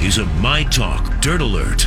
This 0.00 0.16
is 0.16 0.18
a 0.18 0.26
My 0.40 0.64
Talk 0.64 1.20
Dirt 1.20 1.42
Alert. 1.42 1.86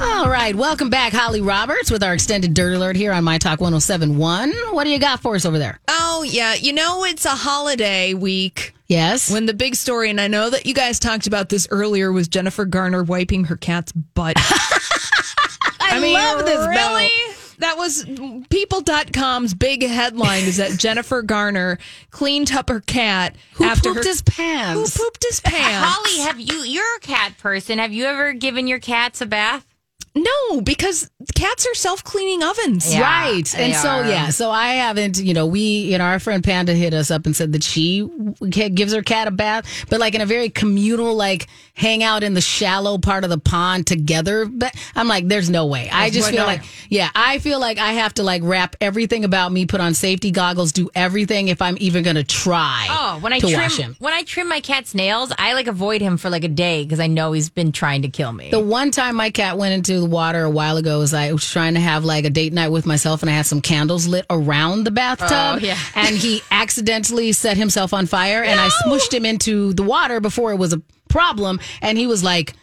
All 0.00 0.28
right, 0.28 0.54
welcome 0.54 0.90
back, 0.90 1.14
Holly 1.14 1.40
Roberts, 1.40 1.90
with 1.90 2.02
our 2.02 2.12
extended 2.12 2.52
Dirt 2.52 2.74
Alert 2.74 2.94
here 2.94 3.12
on 3.12 3.24
My 3.24 3.38
Talk 3.38 3.60
1071. 3.62 4.52
What 4.72 4.84
do 4.84 4.90
you 4.90 4.98
got 4.98 5.20
for 5.20 5.34
us 5.34 5.46
over 5.46 5.58
there? 5.58 5.80
Oh, 5.88 6.26
yeah. 6.28 6.54
You 6.54 6.74
know, 6.74 7.04
it's 7.04 7.24
a 7.24 7.30
holiday 7.30 8.12
week. 8.12 8.74
Yes. 8.86 9.30
When 9.30 9.46
the 9.46 9.54
big 9.54 9.74
story, 9.74 10.10
and 10.10 10.20
I 10.20 10.28
know 10.28 10.50
that 10.50 10.66
you 10.66 10.74
guys 10.74 10.98
talked 10.98 11.26
about 11.26 11.48
this 11.48 11.66
earlier, 11.70 12.12
was 12.12 12.28
Jennifer 12.28 12.66
Garner 12.66 13.02
wiping 13.02 13.44
her 13.44 13.56
cat's 13.56 13.92
butt. 13.92 14.36
I, 15.80 15.98
love 16.12 16.44
this, 16.44 16.58
Belle. 16.58 16.94
really? 16.94 17.27
That 17.58 17.76
was 17.76 18.04
people.com's 18.50 19.54
big 19.54 19.82
headline 19.82 20.44
is 20.44 20.58
that 20.58 20.78
Jennifer 20.78 21.22
Garner 21.22 21.78
cleaned 22.10 22.52
up 22.52 22.68
her 22.68 22.80
cat 22.80 23.34
Who 23.54 23.64
after 23.64 23.90
pooped 23.90 24.04
her 24.04 24.10
his 24.10 24.22
pants? 24.22 24.96
Who 24.96 25.04
pooped 25.04 25.24
his 25.28 25.40
pants? 25.40 25.86
Holly, 25.88 26.18
have 26.20 26.38
you? 26.38 26.54
You're 26.58 26.96
a 26.96 27.00
cat 27.00 27.36
person. 27.38 27.78
Have 27.78 27.92
you 27.92 28.04
ever 28.04 28.32
given 28.32 28.66
your 28.68 28.78
cats 28.78 29.20
a 29.20 29.26
bath? 29.26 29.66
No, 30.14 30.60
because 30.62 31.10
cats 31.34 31.66
are 31.66 31.74
self-cleaning 31.74 32.42
ovens. 32.42 32.92
Yeah, 32.92 33.02
right. 33.02 33.54
And 33.58 33.74
so, 33.74 33.88
are. 33.88 34.06
yeah, 34.08 34.30
so 34.30 34.50
I 34.50 34.74
haven't, 34.74 35.18
you 35.18 35.34
know, 35.34 35.46
we, 35.46 35.60
you 35.60 35.98
know, 35.98 36.04
our 36.04 36.18
friend 36.18 36.42
Panda 36.42 36.74
hit 36.74 36.94
us 36.94 37.10
up 37.10 37.26
and 37.26 37.34
said 37.36 37.52
that 37.52 37.62
she 37.62 38.08
gives 38.48 38.92
her 38.94 39.02
cat 39.02 39.28
a 39.28 39.30
bath, 39.30 39.86
but 39.88 40.00
like 40.00 40.14
in 40.14 40.20
a 40.20 40.26
very 40.26 40.50
communal, 40.50 41.14
like 41.14 41.46
hang 41.74 42.02
out 42.02 42.22
in 42.22 42.34
the 42.34 42.40
shallow 42.40 42.98
part 42.98 43.24
of 43.24 43.30
the 43.30 43.38
pond 43.38 43.86
together. 43.86 44.46
But 44.46 44.74
I'm 44.96 45.08
like, 45.08 45.28
there's 45.28 45.50
no 45.50 45.66
way. 45.66 45.88
I 45.92 46.10
just 46.10 46.30
feel 46.30 46.38
not? 46.40 46.46
like, 46.46 46.62
yeah, 46.88 47.10
I 47.14 47.38
feel 47.38 47.60
like 47.60 47.78
I 47.78 47.92
have 47.92 48.14
to 48.14 48.22
like 48.22 48.42
wrap 48.44 48.76
everything 48.80 49.24
about 49.24 49.52
me, 49.52 49.66
put 49.66 49.80
on 49.80 49.94
safety 49.94 50.30
goggles, 50.30 50.72
do 50.72 50.90
everything 50.94 51.48
if 51.48 51.62
I'm 51.62 51.76
even 51.80 52.02
going 52.02 52.16
to 52.16 52.24
try 52.24 52.86
Oh, 52.90 53.18
when 53.20 53.32
I 53.32 53.38
to 53.38 53.46
trim 53.46 53.60
wash 53.60 53.76
him. 53.76 53.96
when 53.98 54.12
I 54.14 54.22
trim 54.22 54.48
my 54.48 54.60
cat's 54.60 54.94
nails, 54.94 55.32
I 55.38 55.52
like 55.54 55.66
avoid 55.66 56.00
him 56.00 56.16
for 56.16 56.30
like 56.30 56.44
a 56.44 56.48
day 56.48 56.82
because 56.82 57.00
I 57.00 57.06
know 57.06 57.32
he's 57.32 57.50
been 57.50 57.72
trying 57.72 58.02
to 58.02 58.08
kill 58.08 58.32
me. 58.32 58.50
The 58.50 58.58
one 58.60 58.90
time 58.90 59.16
my 59.16 59.30
cat 59.30 59.56
went 59.58 59.74
into 59.74 59.97
the 60.00 60.06
water 60.06 60.44
a 60.44 60.50
while 60.50 60.76
ago 60.76 60.98
was 61.00 61.12
I 61.14 61.32
was 61.32 61.48
trying 61.48 61.74
to 61.74 61.80
have 61.80 62.04
like 62.04 62.24
a 62.24 62.30
date 62.30 62.52
night 62.52 62.68
with 62.70 62.86
myself 62.86 63.22
and 63.22 63.30
I 63.30 63.34
had 63.34 63.46
some 63.46 63.60
candles 63.60 64.06
lit 64.06 64.26
around 64.30 64.84
the 64.84 64.90
bathtub. 64.90 65.28
Oh, 65.30 65.58
yeah. 65.60 65.78
And 65.94 66.16
he 66.16 66.42
accidentally 66.50 67.32
set 67.32 67.56
himself 67.56 67.92
on 67.92 68.06
fire 68.06 68.42
and 68.42 68.58
I 68.60 68.68
smushed 68.84 69.12
him 69.12 69.24
into 69.26 69.72
the 69.74 69.82
water 69.82 70.20
before 70.20 70.52
it 70.52 70.56
was 70.56 70.72
a 70.72 70.80
problem. 71.08 71.60
And 71.82 71.96
he 71.98 72.06
was 72.06 72.22
like, 72.24 72.54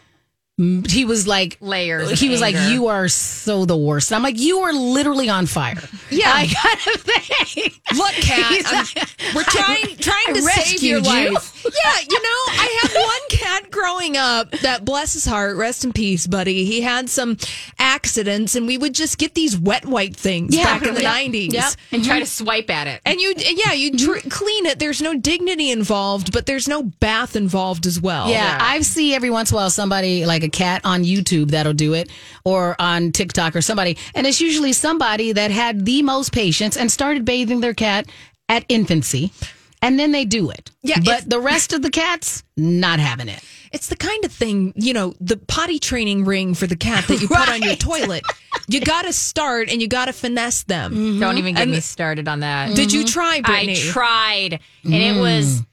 he 0.58 1.04
was 1.04 1.28
like 1.28 1.58
Layers 1.60 2.18
He 2.18 2.30
was 2.30 2.40
like, 2.40 2.56
"You 2.70 2.86
are 2.86 3.08
so 3.08 3.66
the 3.66 3.76
worst." 3.76 4.10
I'm 4.10 4.22
like, 4.22 4.38
"You 4.40 4.60
are 4.60 4.72
literally 4.72 5.28
on 5.28 5.44
fire." 5.44 5.76
Yeah. 6.10 6.32
I 6.32 6.46
kind 6.46 6.96
of 6.96 7.02
thing. 7.02 7.72
Look, 7.94 8.12
cat, 8.12 8.50
like- 8.72 9.34
we're 9.34 9.42
trying 9.42 9.96
trying 9.98 10.24
I 10.28 10.32
to 10.32 10.40
save 10.40 10.82
your 10.82 11.00
rescued 11.02 11.06
you. 11.06 11.34
life. 11.34 11.52
Yeah, 11.66 11.98
you 12.08 12.22
know, 12.22 12.42
I 12.62 12.78
have 12.80 12.92
growing 13.86 14.16
up 14.16 14.50
that, 14.62 14.84
bless 14.84 15.12
his 15.12 15.24
heart, 15.24 15.56
rest 15.56 15.84
in 15.84 15.92
peace, 15.92 16.26
buddy. 16.26 16.64
He 16.64 16.80
had 16.80 17.08
some 17.08 17.36
accidents, 17.78 18.56
and 18.56 18.66
we 18.66 18.76
would 18.76 18.94
just 18.94 19.16
get 19.16 19.34
these 19.34 19.56
wet 19.56 19.86
wipe 19.86 20.16
things 20.16 20.54
Yeah. 20.56 20.64
back 20.64 20.82
in 20.86 20.94
the 20.94 21.02
Yep. 21.02 21.12
nineties. 21.12 21.52
Yep. 21.52 21.72
and 21.92 22.04
try 22.04 22.18
to 22.18 22.26
swipe 22.26 22.68
at 22.68 22.88
it. 22.88 23.00
And 23.04 23.20
you, 23.20 23.34
yeah, 23.36 23.72
you 23.72 23.96
tr- 23.96 24.14
mm-hmm. 24.14 24.28
clean 24.28 24.66
it. 24.66 24.78
There's 24.80 25.00
no 25.00 25.14
dignity 25.14 25.70
involved, 25.70 26.32
but 26.32 26.46
there's 26.46 26.66
no 26.68 26.82
bath 26.82 27.36
involved 27.36 27.86
as 27.86 28.00
well. 28.00 28.28
Yeah, 28.28 28.58
I 28.60 28.80
see 28.80 29.14
every 29.14 29.30
once 29.30 29.50
in 29.50 29.54
a 29.54 29.58
while 29.58 29.70
somebody 29.70 30.26
like 30.26 30.42
a 30.42 30.48
cat 30.48 30.80
on 30.84 31.04
YouTube 31.04 31.52
that'll 31.52 31.72
do 31.72 31.94
it 31.94 32.10
or 32.44 32.74
on 32.80 33.12
TikTok 33.12 33.54
or 33.54 33.62
somebody. 33.62 33.96
And 34.14 34.26
it's 34.26 34.40
usually 34.40 34.72
somebody 34.72 35.32
that 35.32 35.50
had 35.50 35.84
the 35.86 36.02
most 36.02 36.32
patience 36.32 36.76
and 36.76 36.90
started 36.90 37.24
bathing 37.24 37.60
their 37.60 37.74
cat 37.74 38.06
at 38.48 38.64
infancy. 38.68 39.32
And 39.82 39.98
then 39.98 40.12
they 40.12 40.24
do 40.24 40.50
it. 40.50 40.70
Yeah, 40.82 40.96
But 40.98 41.06
it's- 41.06 41.24
the 41.24 41.40
rest 41.40 41.72
of 41.72 41.82
the 41.82 41.90
cats, 41.90 42.42
not 42.56 42.98
having 42.98 43.28
it. 43.28 43.40
It's 43.72 43.88
the 43.88 43.96
kind 43.96 44.24
of 44.24 44.32
thing, 44.32 44.72
you 44.76 44.92
know, 44.94 45.14
the 45.20 45.36
potty 45.36 45.78
training 45.78 46.24
ring 46.24 46.54
for 46.54 46.66
the 46.66 46.76
cat 46.76 47.06
that 47.08 47.20
you 47.20 47.28
put 47.28 47.48
on 47.48 47.62
your 47.62 47.76
toilet. 47.76 48.24
You 48.68 48.80
got 48.80 49.02
to 49.02 49.12
start 49.12 49.70
and 49.70 49.82
you 49.82 49.88
got 49.88 50.06
to 50.06 50.12
finesse 50.12 50.62
them. 50.62 51.20
Don't 51.20 51.36
even 51.38 51.54
get 51.54 51.64
And- 51.64 51.72
me 51.72 51.80
started 51.80 52.26
on 52.26 52.40
that. 52.40 52.74
Did 52.74 52.92
you 52.92 53.00
mm-hmm. 53.00 53.08
try, 53.12 53.40
Brittany? 53.42 53.72
I 53.72 53.90
tried, 53.92 54.60
and 54.84 54.94
it 54.94 55.20
was 55.20 55.60
mm. 55.60 55.66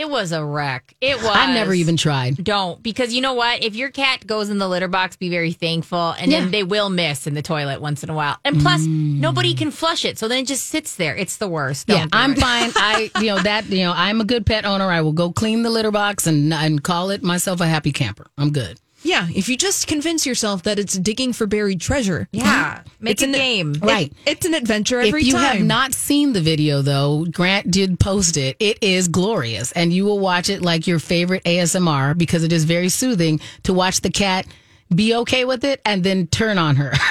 It 0.00 0.08
was 0.10 0.32
a 0.32 0.44
wreck. 0.44 0.94
It 1.00 1.16
was. 1.18 1.26
I've 1.26 1.54
never 1.54 1.74
even 1.74 1.96
tried. 1.96 2.42
Don't 2.42 2.82
because 2.82 3.12
you 3.12 3.20
know 3.20 3.34
what? 3.34 3.62
If 3.62 3.74
your 3.76 3.90
cat 3.90 4.26
goes 4.26 4.48
in 4.48 4.58
the 4.58 4.68
litter 4.68 4.88
box, 4.88 5.16
be 5.16 5.28
very 5.28 5.52
thankful, 5.52 6.12
and 6.18 6.30
Yeah. 6.30 6.40
then 6.40 6.50
they 6.50 6.62
will 6.62 6.88
miss 6.88 7.26
in 7.26 7.34
the 7.34 7.42
toilet 7.42 7.80
once 7.80 8.02
in 8.02 8.10
a 8.10 8.14
while. 8.14 8.38
And 8.44 8.60
plus, 8.60 8.80
mm. 8.80 9.18
nobody 9.20 9.54
can 9.54 9.70
flush 9.70 10.04
it, 10.04 10.18
so 10.18 10.26
then 10.26 10.38
it 10.38 10.46
just 10.46 10.66
sits 10.68 10.96
there. 10.96 11.14
It's 11.14 11.36
the 11.36 11.48
worst. 11.48 11.86
Don't 11.86 11.98
yeah, 11.98 12.06
I'm 12.12 12.32
it. 12.32 12.38
fine. 12.38 12.72
I, 12.76 13.10
you 13.20 13.26
know, 13.26 13.38
that, 13.40 13.66
you 13.66 13.84
know, 13.84 13.92
I'm 13.94 14.20
a 14.20 14.24
good 14.24 14.46
pet 14.46 14.64
owner. 14.64 14.90
I 14.90 15.02
will 15.02 15.12
go 15.12 15.30
clean 15.32 15.62
the 15.62 15.70
litter 15.70 15.90
box 15.90 16.26
and, 16.26 16.52
and 16.54 16.82
call 16.82 17.10
it 17.10 17.22
myself 17.22 17.60
a 17.60 17.66
happy 17.66 17.92
camper. 17.92 18.26
I'm 18.38 18.50
good. 18.52 18.80
Yeah, 19.02 19.28
if 19.34 19.48
you 19.48 19.56
just 19.56 19.86
convince 19.86 20.26
yourself 20.26 20.62
that 20.64 20.78
it's 20.78 20.96
digging 20.98 21.32
for 21.32 21.46
buried 21.46 21.80
treasure. 21.80 22.28
Yeah, 22.32 22.82
make 23.00 23.12
It's 23.12 23.22
a 23.22 23.26
an- 23.26 23.32
game. 23.32 23.72
Right. 23.80 24.12
It's 24.26 24.44
an 24.44 24.52
adventure 24.54 25.00
every 25.00 25.10
time. 25.10 25.18
if 25.20 25.26
you 25.26 25.32
time. 25.34 25.56
have 25.58 25.66
not 25.66 25.94
seen 25.94 26.32
the 26.34 26.40
video 26.40 26.82
though 26.82 27.24
grant 27.30 27.70
did 27.70 27.98
post 27.98 28.36
it 28.36 28.56
it 28.60 28.78
is 28.82 29.08
glorious 29.08 29.72
and 29.72 29.92
you 29.92 30.04
will 30.04 30.18
watch 30.18 30.48
it 30.50 30.60
like 30.62 30.86
your 30.86 30.98
favorite 30.98 31.42
asmr 31.44 32.16
because 32.16 32.44
it 32.44 32.52
is 32.52 32.64
very 32.64 32.88
soothing 32.88 33.40
to 33.62 33.72
watch 33.72 34.00
the 34.02 34.10
cat 34.10 34.46
be 34.94 35.14
okay 35.14 35.44
with 35.44 35.64
it 35.64 35.80
and 35.84 36.04
then 36.04 36.26
turn 36.26 36.58
on 36.58 36.76
her 36.76 36.92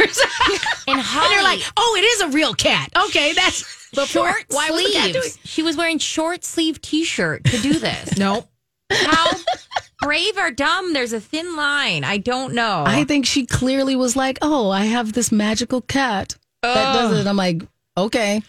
And 0.87 0.99
and 0.99 1.31
they're 1.31 1.43
like 1.43 1.61
oh 1.77 1.95
it 1.99 2.03
is 2.03 2.21
a 2.21 2.27
real 2.29 2.53
cat 2.53 2.89
okay 3.05 3.33
that's 3.33 3.63
short 4.07 4.45
why 4.49 4.69
was 4.69 4.83
the 4.85 4.91
cat 4.93 5.11
doing 5.13 5.21
sleeves. 5.23 5.39
She 5.43 5.63
was 5.63 5.75
wearing 5.77 5.97
short 5.97 6.43
sleeve 6.43 6.81
t 6.81 7.03
shirt 7.03 7.43
to 7.45 7.57
do 7.59 7.73
this. 7.79 8.17
no. 8.17 8.47
How 8.91 9.31
brave 10.01 10.37
or 10.37 10.51
dumb? 10.51 10.93
There's 10.93 11.13
a 11.13 11.19
thin 11.19 11.55
line. 11.55 12.03
I 12.03 12.17
don't 12.17 12.53
know. 12.53 12.83
i 12.87 13.03
think 13.03 13.25
she 13.25 13.45
clearly 13.45 13.95
was 13.95 14.15
like 14.15 14.37
oh 14.41 14.69
i 14.69 14.85
have 14.85 15.13
this 15.13 15.31
magical 15.31 15.81
cat 15.81 16.35
that 16.61 16.93
does 16.93 17.19
it 17.19 17.27
i'm 17.27 17.35
like 17.37 17.61
okay 17.97 18.41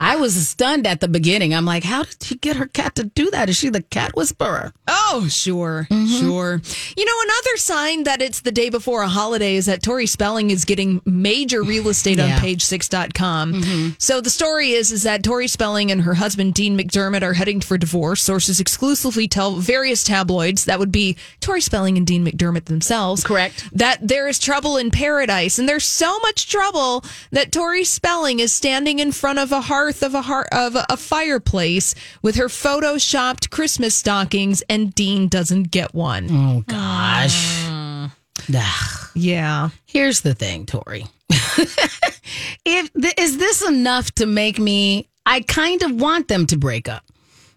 I 0.00 0.16
was 0.16 0.48
stunned 0.48 0.86
at 0.86 1.00
the 1.00 1.08
beginning. 1.08 1.54
I'm 1.54 1.64
like, 1.64 1.84
how 1.84 2.04
did 2.04 2.22
she 2.22 2.36
get 2.36 2.56
her 2.56 2.66
cat 2.66 2.94
to 2.96 3.04
do 3.04 3.30
that? 3.30 3.48
Is 3.48 3.56
she 3.56 3.68
the 3.68 3.82
cat 3.82 4.14
whisperer? 4.16 4.72
Oh, 4.86 5.26
sure, 5.28 5.86
mm-hmm. 5.90 6.06
sure. 6.06 6.60
You 6.96 7.04
know, 7.04 7.12
another 7.24 7.56
sign 7.56 8.04
that 8.04 8.22
it's 8.22 8.40
the 8.40 8.52
day 8.52 8.70
before 8.70 9.02
a 9.02 9.08
holiday 9.08 9.56
is 9.56 9.66
that 9.66 9.82
Tori 9.82 10.06
Spelling 10.06 10.50
is 10.50 10.64
getting 10.64 11.00
major 11.04 11.62
real 11.62 11.88
estate 11.88 12.20
on 12.20 12.28
Yeah. 12.28 12.38
page6.com. 12.38 13.54
Mm-hmm. 13.54 13.88
So 13.98 14.20
the 14.20 14.30
story 14.30 14.70
is 14.70 14.92
is 14.92 15.02
that 15.02 15.22
Tori 15.22 15.48
Spelling 15.48 15.90
and 15.90 16.02
her 16.02 16.14
husband 16.14 16.54
Dean 16.54 16.78
McDermott 16.78 17.22
are 17.22 17.34
heading 17.34 17.60
for 17.60 17.76
divorce. 17.76 18.22
Sources 18.22 18.60
exclusively 18.60 19.26
tell 19.28 19.56
various 19.56 20.04
tabloids 20.04 20.64
that 20.66 20.78
would 20.78 20.92
be 20.92 21.16
Tori 21.40 21.60
Spelling 21.60 21.96
and 21.96 22.06
Dean 22.06 22.24
McDermott 22.24 22.66
themselves. 22.66 23.24
Correct. 23.24 23.68
That 23.72 23.98
there 24.06 24.28
is 24.28 24.38
trouble 24.38 24.76
in 24.76 24.90
paradise 24.90 25.58
and 25.58 25.68
there's 25.68 25.84
so 25.84 26.18
much 26.20 26.48
trouble 26.48 27.04
that 27.32 27.52
Tori 27.52 27.84
Spelling 27.84 28.38
is 28.40 28.52
standing 28.52 28.98
in 28.98 29.12
front 29.12 29.38
of 29.38 29.52
a 29.52 29.62
hearth 29.88 30.02
of 30.02 30.14
a 30.14 30.20
heart 30.20 30.48
of 30.52 30.76
a, 30.76 30.84
a 30.90 30.96
fireplace 30.98 31.94
with 32.20 32.36
her 32.36 32.48
photoshopped 32.48 33.48
Christmas 33.48 33.94
stockings 33.94 34.62
and 34.68 34.94
Dean 34.94 35.28
doesn't 35.28 35.70
get 35.70 35.94
one. 35.94 36.28
Oh 36.30 36.62
gosh. 36.66 37.64
Mm. 37.64 38.10
Ugh. 38.54 39.10
Yeah. 39.14 39.70
Here's 39.86 40.20
the 40.20 40.34
thing, 40.34 40.66
Tori. 40.66 41.06
if 42.66 42.92
th- 42.92 43.14
is 43.16 43.38
this 43.38 43.66
enough 43.66 44.10
to 44.16 44.26
make 44.26 44.58
me? 44.58 45.08
I 45.24 45.40
kind 45.40 45.80
of 45.80 45.98
want 45.98 46.28
them 46.28 46.46
to 46.48 46.58
break 46.58 46.86
up. 46.86 47.04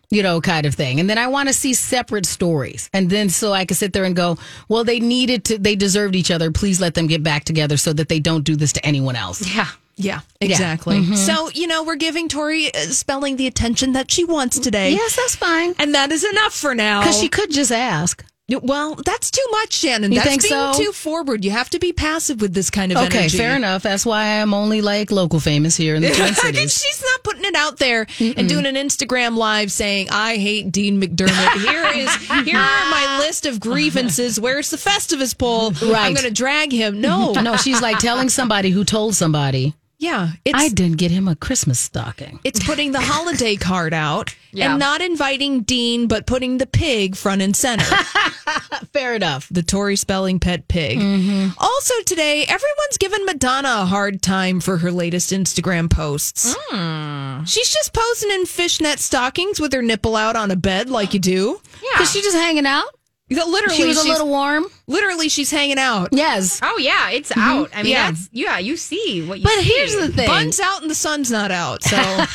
You 0.09 0.23
know, 0.23 0.39
kind 0.39 0.65
of 0.65 0.73
thing. 0.73 1.01
And 1.01 1.09
then 1.09 1.17
I 1.17 1.27
want 1.27 1.49
to 1.49 1.53
see 1.53 1.73
separate 1.73 2.25
stories. 2.25 2.89
And 2.93 3.09
then 3.09 3.27
so 3.27 3.51
I 3.51 3.65
can 3.65 3.75
sit 3.75 3.91
there 3.91 4.05
and 4.05 4.15
go, 4.15 4.37
well, 4.69 4.85
they 4.85 5.01
needed 5.01 5.43
to, 5.45 5.57
they 5.57 5.75
deserved 5.75 6.15
each 6.15 6.31
other. 6.31 6.49
Please 6.49 6.79
let 6.79 6.93
them 6.93 7.07
get 7.07 7.23
back 7.23 7.43
together 7.43 7.75
so 7.75 7.91
that 7.91 8.07
they 8.07 8.21
don't 8.21 8.45
do 8.45 8.55
this 8.55 8.71
to 8.73 8.85
anyone 8.85 9.17
else. 9.17 9.45
Yeah. 9.53 9.67
Yeah, 10.01 10.21
exactly. 10.39 11.15
So, 11.15 11.49
you 11.51 11.67
know, 11.67 11.83
we're 11.83 11.95
giving 11.95 12.27
Tori 12.27 12.73
uh, 12.73 12.79
Spelling 12.89 13.35
the 13.37 13.47
attention 13.47 13.93
that 13.93 14.11
she 14.11 14.23
wants 14.25 14.59
today. 14.59 14.91
Yes, 14.91 15.15
that's 15.15 15.35
fine. 15.35 15.75
And 15.79 15.93
that 15.95 16.11
is 16.11 16.23
enough 16.23 16.53
for 16.53 16.73
now. 16.75 17.01
Because 17.01 17.19
she 17.19 17.29
could 17.29 17.51
just 17.51 17.71
ask. 17.71 18.23
well, 18.63 18.95
that's 19.05 19.31
too 19.31 19.45
much, 19.51 19.71
Shannon. 19.71 20.11
You 20.11 20.17
that's 20.19 20.29
think 20.29 20.41
being 20.41 20.73
so? 20.73 20.73
too 20.73 20.91
forward. 20.91 21.45
You 21.45 21.51
have 21.51 21.69
to 21.69 21.79
be 21.79 21.93
passive 21.93 22.41
with 22.41 22.53
this 22.53 22.69
kind 22.69 22.91
of 22.91 22.97
Okay, 22.97 23.05
energy. 23.19 23.37
Okay, 23.37 23.37
fair 23.37 23.55
enough. 23.55 23.81
That's 23.83 24.05
why 24.05 24.41
I'm 24.41 24.53
only 24.53 24.81
like 24.81 25.09
local 25.09 25.39
famous 25.39 25.77
here 25.77 25.95
in 25.95 26.01
the 26.01 26.09
Twin 26.13 26.33
Cities. 26.33 26.73
she's 26.77 27.01
not 27.01 27.23
putting 27.23 27.45
it 27.45 27.55
out 27.55 27.77
there 27.77 28.07
and 28.19 28.49
doing 28.49 28.65
an 28.65 28.75
Instagram 28.75 29.37
live 29.37 29.71
saying, 29.71 30.09
"I 30.11 30.35
hate 30.35 30.69
Dean 30.71 31.01
McDermott." 31.01 31.61
Here 31.67 31.85
is 31.95 32.13
here 32.45 32.57
are 32.57 32.91
my 32.91 33.19
list 33.19 33.45
of 33.45 33.59
grievances. 33.59 34.37
Where's 34.39 34.69
the 34.69 34.77
Festivus 34.77 35.37
pole? 35.37 35.71
I'm 35.95 36.13
going 36.13 36.27
to 36.27 36.31
drag 36.31 36.71
him. 36.73 36.99
No, 36.99 37.31
No, 37.41 37.55
she's 37.55 37.81
like 37.81 37.99
telling 37.99 38.27
somebody 38.29 38.69
who 38.71 38.83
told 38.83 39.15
somebody, 39.15 39.75
yeah, 40.01 40.29
it's 40.43 40.57
I 40.59 40.69
didn't 40.69 40.97
get 40.97 41.11
him 41.11 41.27
a 41.27 41.35
Christmas 41.35 41.79
stocking. 41.79 42.39
it's 42.43 42.61
putting 42.65 42.91
the 42.91 42.99
holiday 42.99 43.55
card 43.69 43.93
out 43.93 44.35
Yeah. 44.51 44.71
and 44.71 44.79
not 44.79 44.99
inviting 45.01 45.61
Dean, 45.61 46.07
but 46.07 46.25
putting 46.25 46.57
the 46.57 46.65
pig 46.65 47.15
front 47.15 47.41
and 47.43 47.55
center. 47.55 47.85
Fair 48.93 49.13
enough. 49.15 49.47
the 49.51 49.61
Tori 49.63 49.95
Spelling 49.95 50.39
pet 50.39 50.67
pig. 50.67 50.99
Mm-hmm. 50.99 51.49
Also 51.57 51.93
today, 52.05 52.43
everyone's 52.43 52.97
given 52.99 53.25
Madonna 53.25 53.81
a 53.81 53.85
hard 53.85 54.21
time 54.23 54.59
for 54.59 54.77
her 54.77 54.91
latest 54.91 55.31
Instagram 55.31 55.89
posts. 55.89 56.55
Mm. 56.71 57.47
She's 57.47 57.69
just 57.69 57.93
posing 57.93 58.31
in 58.31 58.45
fishnet 58.47 58.99
stockings 58.99 59.59
with 59.59 59.71
her 59.73 59.81
nipple 59.83 60.15
out 60.15 60.35
on 60.35 60.49
a 60.51 60.55
bed 60.55 60.89
like 60.89 61.13
you 61.13 61.19
do. 61.19 61.61
Yeah, 61.81 61.89
because 61.93 62.11
she 62.11 62.21
just 62.21 62.35
hanging 62.35 62.65
out. 62.65 62.89
Literally, 63.31 63.75
She 63.75 63.85
was 63.85 63.97
a 64.03 64.07
little 64.07 64.27
warm. 64.27 64.65
literally 64.87 65.29
she's 65.29 65.49
hanging 65.49 65.77
out. 65.79 66.09
Yes. 66.11 66.59
Oh 66.61 66.77
yeah, 66.77 67.09
it's 67.11 67.31
out. 67.37 67.69
I 67.73 67.83
mean, 67.83 67.93
Yeah. 67.93 68.11
that's 68.11 68.29
yeah. 68.31 68.57
You 68.59 68.75
see 68.77 69.25
what 69.25 69.39
you. 69.39 69.45
But 69.45 69.53
see. 69.59 69.63
here's 69.73 69.95
the 69.95 70.09
thing. 70.09 70.27
Buns 70.27 70.59
out 70.59 70.81
and 70.81 70.91
the 70.91 70.95
sun's 70.95 71.31
not 71.31 71.49
out, 71.51 71.81
so 71.83 71.97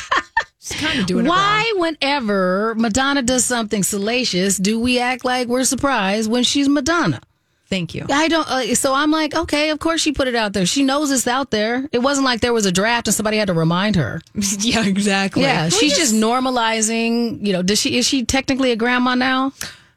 she's 0.59 0.79
kind 0.81 0.99
of 0.99 1.05
doing 1.05 1.25
it 1.25 1.29
Why, 1.29 1.71
whenever 1.77 2.73
Madonna 2.75 3.21
does 3.21 3.45
something 3.45 3.83
salacious, 3.83 4.57
do 4.57 4.79
we 4.79 4.99
act 4.99 5.23
like 5.23 5.47
we're 5.47 5.63
surprised 5.65 6.31
when 6.31 6.43
she's 6.43 6.67
Madonna? 6.67 7.21
Thank 7.69 7.93
you. 7.93 8.05
I 8.09 8.29
don't. 8.29 8.49
Uh, 8.49 8.73
so 8.75 8.93
I'm 8.93 9.11
like, 9.11 9.35
okay, 9.35 9.71
of 9.71 9.79
course 9.79 9.99
she 9.99 10.13
put 10.13 10.27
it 10.29 10.35
out 10.35 10.53
there. 10.53 10.65
She 10.65 10.83
knows 10.83 11.11
it's 11.11 11.27
out 11.27 11.51
there. 11.51 11.87
It 11.91 11.99
wasn't 11.99 12.23
like 12.25 12.39
there 12.39 12.53
was 12.53 12.65
a 12.65 12.71
draft 12.71 13.07
and 13.09 13.13
somebody 13.13 13.35
had 13.37 13.47
to 13.47 13.53
remind 13.53 13.97
her. 13.97 14.21
yeah, 14.59 14.85
exactly. 14.85 15.41
Yeah, 15.43 15.63
Well, 15.63 15.69
she's 15.71 15.97
just 15.97 16.13
normalizing. 16.15 17.45
You 17.45 17.53
know, 17.53 17.61
does 17.61 17.79
she? 17.81 17.97
Is 17.97 18.07
she 18.07 18.25
technically 18.25 18.71
a 18.71 18.75
grandma 18.75 19.15
now? 19.15 19.51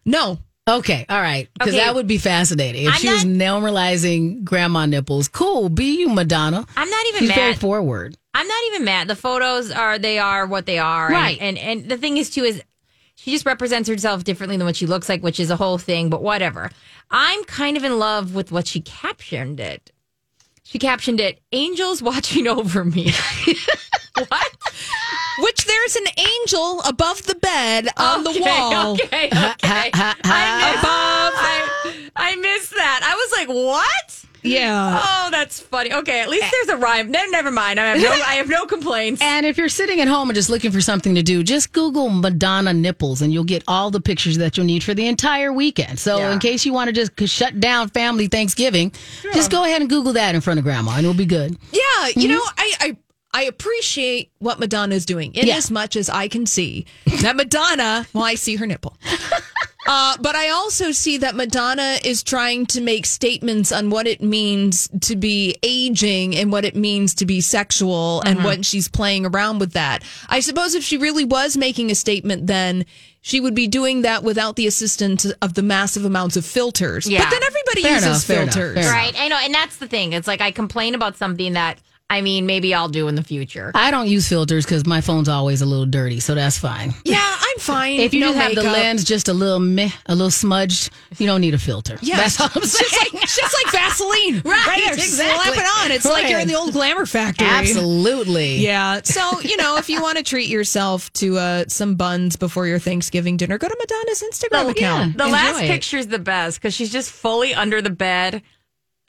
no. 0.04 0.38
Okay, 0.78 1.04
all 1.08 1.20
right, 1.20 1.48
because 1.54 1.74
Okay. 1.74 1.84
that 1.84 1.94
would 1.94 2.06
be 2.06 2.18
fascinating 2.18 2.86
if 2.86 2.92
I'm 2.94 2.98
she 3.00 3.08
was 3.08 3.24
normalizing 3.24 4.44
grandma 4.44 4.86
nipples. 4.86 5.28
Cool, 5.28 5.68
be 5.68 5.98
you, 6.00 6.08
Madonna. 6.08 6.64
I'm 6.76 6.88
not 6.90 7.06
even 7.08 7.18
She's 7.20 7.28
mad. 7.30 7.34
very 7.36 7.54
forward. 7.54 8.16
I'm 8.34 8.46
not 8.46 8.62
even 8.68 8.84
mad. 8.84 9.08
The 9.08 9.16
photos 9.16 9.70
are 9.72 9.98
they 9.98 10.18
are 10.18 10.46
what 10.46 10.66
they 10.66 10.78
are. 10.78 11.06
and- 11.06 11.14
Right. 11.14 11.38
And, 11.40 11.58
and 11.58 11.88
the 11.88 11.96
thing 11.96 12.16
is 12.16 12.30
too 12.30 12.44
is 12.44 12.62
she 13.16 13.32
just 13.32 13.44
represents 13.44 13.88
herself 13.88 14.22
differently 14.24 14.56
than 14.56 14.66
what 14.66 14.76
she 14.76 14.86
looks 14.86 15.08
like, 15.08 15.22
which 15.22 15.40
is 15.40 15.50
a 15.50 15.56
whole 15.56 15.76
thing, 15.78 16.08
but 16.08 16.22
whatever. 16.22 16.70
I'm 17.10 17.42
kind 17.44 17.76
of 17.76 17.84
in 17.84 17.98
love 17.98 18.34
with 18.34 18.52
what 18.52 18.66
she 18.68 18.80
captioned 18.80 19.58
it. 19.60 19.90
She 20.62 20.78
captioned 20.78 21.18
it, 21.20 21.40
Angels 21.52 22.00
watching 22.00 22.46
over 22.56 22.84
me. 22.84 23.12
what? 24.28 24.49
Which 25.42 25.64
there's 25.64 25.96
an 25.96 26.06
angel 26.18 26.80
above 26.82 27.26
the 27.26 27.34
bed 27.34 27.88
on 27.96 28.24
the 28.24 28.38
wall. 28.40 28.92
Okay, 28.92 29.26
okay. 29.26 29.90
I 29.94 30.10
missed, 30.60 30.78
Above. 30.78 31.32
I, 31.36 32.10
I 32.16 32.36
missed 32.36 32.70
that. 32.70 33.00
I 33.02 33.14
was 33.14 33.32
like, 33.38 33.48
what? 33.48 34.24
Yeah. 34.42 35.00
Oh, 35.02 35.28
that's 35.30 35.60
funny. 35.60 35.92
Okay, 35.92 36.20
at 36.20 36.28
least 36.28 36.46
there's 36.50 36.68
a 36.68 36.76
rhyme. 36.76 37.10
No, 37.10 37.22
never 37.26 37.50
mind. 37.50 37.78
I 37.78 37.94
have 37.94 38.02
no, 38.02 38.10
I 38.10 38.34
have 38.34 38.48
no 38.48 38.64
complaints. 38.66 39.20
And 39.20 39.44
if 39.44 39.58
you're 39.58 39.68
sitting 39.68 40.00
at 40.00 40.08
home 40.08 40.30
and 40.30 40.34
just 40.34 40.48
looking 40.48 40.70
for 40.70 40.80
something 40.80 41.14
to 41.14 41.22
do, 41.22 41.42
just 41.42 41.72
Google 41.72 42.08
Madonna 42.08 42.72
nipples 42.72 43.22
and 43.22 43.32
you'll 43.32 43.44
get 43.44 43.62
all 43.68 43.90
the 43.90 44.00
pictures 44.00 44.38
that 44.38 44.56
you'll 44.56 44.66
need 44.66 44.82
for 44.82 44.94
the 44.94 45.06
entire 45.06 45.52
weekend. 45.52 45.98
So, 45.98 46.18
Yeah. 46.18 46.32
in 46.32 46.38
case 46.38 46.64
you 46.64 46.72
want 46.72 46.88
to 46.88 46.92
just 46.92 47.12
shut 47.30 47.60
down 47.60 47.88
family 47.90 48.28
Thanksgiving, 48.28 48.92
just 49.34 49.50
go 49.50 49.64
ahead 49.64 49.82
and 49.82 49.90
Google 49.90 50.14
that 50.14 50.34
in 50.34 50.40
front 50.40 50.58
of 50.58 50.64
grandma 50.64 50.92
and 50.92 51.00
it'll 51.00 51.14
be 51.14 51.26
good. 51.26 51.58
Yeah, 51.72 51.80
you 52.08 52.12
mm-hmm. 52.14 52.28
know, 52.28 52.42
I, 52.56 52.72
I 52.80 52.96
I 53.32 53.44
appreciate 53.44 54.32
what 54.38 54.58
Madonna 54.58 54.94
is 54.94 55.06
doing 55.06 55.34
in 55.34 55.46
Yeah. 55.46 55.56
as 55.56 55.70
much 55.70 55.94
as 55.96 56.10
I 56.10 56.28
can 56.28 56.46
see 56.46 56.86
that 57.22 57.36
Madonna. 57.36 58.06
Well, 58.12 58.24
I 58.24 58.34
see 58.34 58.56
her 58.56 58.66
nipple. 58.66 58.96
Uh, 59.86 60.14
but 60.20 60.36
I 60.36 60.50
also 60.50 60.92
see 60.92 61.16
that 61.16 61.34
Madonna 61.34 61.98
is 62.04 62.22
trying 62.22 62.66
to 62.66 62.80
make 62.82 63.06
statements 63.06 63.72
on 63.72 63.88
what 63.90 64.06
it 64.06 64.22
means 64.22 64.88
to 65.00 65.16
be 65.16 65.56
aging 65.64 66.36
and 66.36 66.52
what 66.52 66.64
it 66.66 66.76
means 66.76 67.14
to 67.16 67.26
be 67.26 67.40
sexual 67.40 68.20
and 68.26 68.44
what 68.44 68.64
she's 68.64 68.88
playing 68.88 69.24
around 69.26 69.58
with 69.58 69.72
that. 69.72 70.04
I 70.28 70.40
suppose 70.40 70.74
if 70.74 70.84
she 70.84 70.96
really 70.98 71.24
was 71.24 71.56
making 71.56 71.90
a 71.90 71.94
statement, 71.96 72.46
then 72.46 72.84
she 73.22 73.40
would 73.40 73.54
be 73.54 73.66
doing 73.66 74.02
that 74.02 74.22
without 74.22 74.54
the 74.56 74.66
assistance 74.66 75.24
of 75.42 75.54
the 75.54 75.62
massive 75.62 76.04
amounts 76.04 76.36
of 76.36 76.44
filters. 76.44 77.08
Yeah. 77.08 77.24
But 77.24 77.30
then 77.30 77.42
everybody 77.42 77.82
Fair 77.82 77.94
uses 77.94 78.06
enough, 78.06 78.24
fair 78.24 78.42
enough, 78.42 78.54
filters. 78.54 78.74
fair 78.74 78.82
enough. 78.84 78.92
Right. 78.94 79.14
I 79.20 79.28
know. 79.28 79.38
And 79.42 79.54
that's 79.54 79.78
the 79.78 79.88
thing. 79.88 80.12
It's 80.12 80.28
like 80.28 80.42
I 80.42 80.50
complain 80.52 80.94
about 80.94 81.16
something 81.16 81.54
that, 81.54 81.78
I 82.10 82.20
mean, 82.22 82.44
maybe 82.44 82.74
I'll 82.74 82.88
do 82.88 83.06
in 83.08 83.14
the 83.14 83.22
future. 83.22 83.70
I 83.74 83.90
don't 83.92 84.08
use 84.08 84.28
filters 84.28 84.64
because 84.66 84.84
my 84.84 85.00
phone's 85.00 85.28
always 85.28 85.62
a 85.62 85.66
little 85.66 85.86
dirty, 85.86 86.20
so 86.20 86.34
that's 86.34 86.58
fine. 86.58 86.92
Yeah, 87.04 87.36
I'm 87.40 87.58
fine. 87.58 88.00
If 88.00 88.12
you 88.14 88.20
No 88.20 88.32
just 88.32 88.38
have 88.38 88.54
the 88.54 88.62
lens 88.70 89.04
just 89.04 89.28
a 89.28 89.32
little 89.32 89.58
meh, 89.58 89.90
a 90.06 90.14
little 90.14 90.30
smudged, 90.30 90.90
you 91.18 91.26
don't 91.26 91.40
need 91.40 91.54
a 91.54 91.58
filter. 91.58 91.98
Yeah, 92.02 92.16
That's 92.16 92.40
all 92.40 92.48
I'm 92.54 92.62
saying. 92.64 92.88
just 92.90 93.14
like 93.14 93.22
just 93.22 93.56
like 93.64 93.72
Vaseline, 93.72 94.42
Right, 94.44 94.82
there, 94.84 94.94
exactly. 94.94 95.54
slap 95.54 95.58
it 95.58 95.84
on. 95.84 95.90
It's 95.92 96.04
like 96.04 96.28
you're 96.30 96.38
in 96.40 96.48
the 96.48 96.54
old 96.56 96.72
glamour 96.72 97.06
factory. 97.06 97.46
Absolutely. 97.48 98.56
Yeah. 98.58 99.00
So 99.04 99.40
you 99.40 99.56
know, 99.56 99.76
if 99.76 99.88
you 99.88 100.00
want 100.02 100.18
to 100.18 100.24
treat 100.24 100.48
yourself 100.48 101.12
to 101.14 101.38
uh, 101.38 101.64
some 101.68 101.94
buns 101.96 102.36
before 102.36 102.66
your 102.66 102.78
Thanksgiving 102.78 103.36
dinner, 103.36 103.58
go 103.58 103.68
to 103.68 103.76
Madonna's 103.78 104.22
Instagram 104.22 104.64
Oh, 104.64 104.68
account. 104.70 105.16
The 105.18 105.24
Enjoy 105.24 105.32
last 105.32 105.62
it. 105.62 105.66
picture's 105.68 106.06
the 106.08 106.18
best 106.18 106.60
because 106.60 106.74
she's 106.74 106.92
just 106.92 107.10
fully 107.10 107.54
under 107.54 107.80
the 107.82 107.90
bed, 107.90 108.42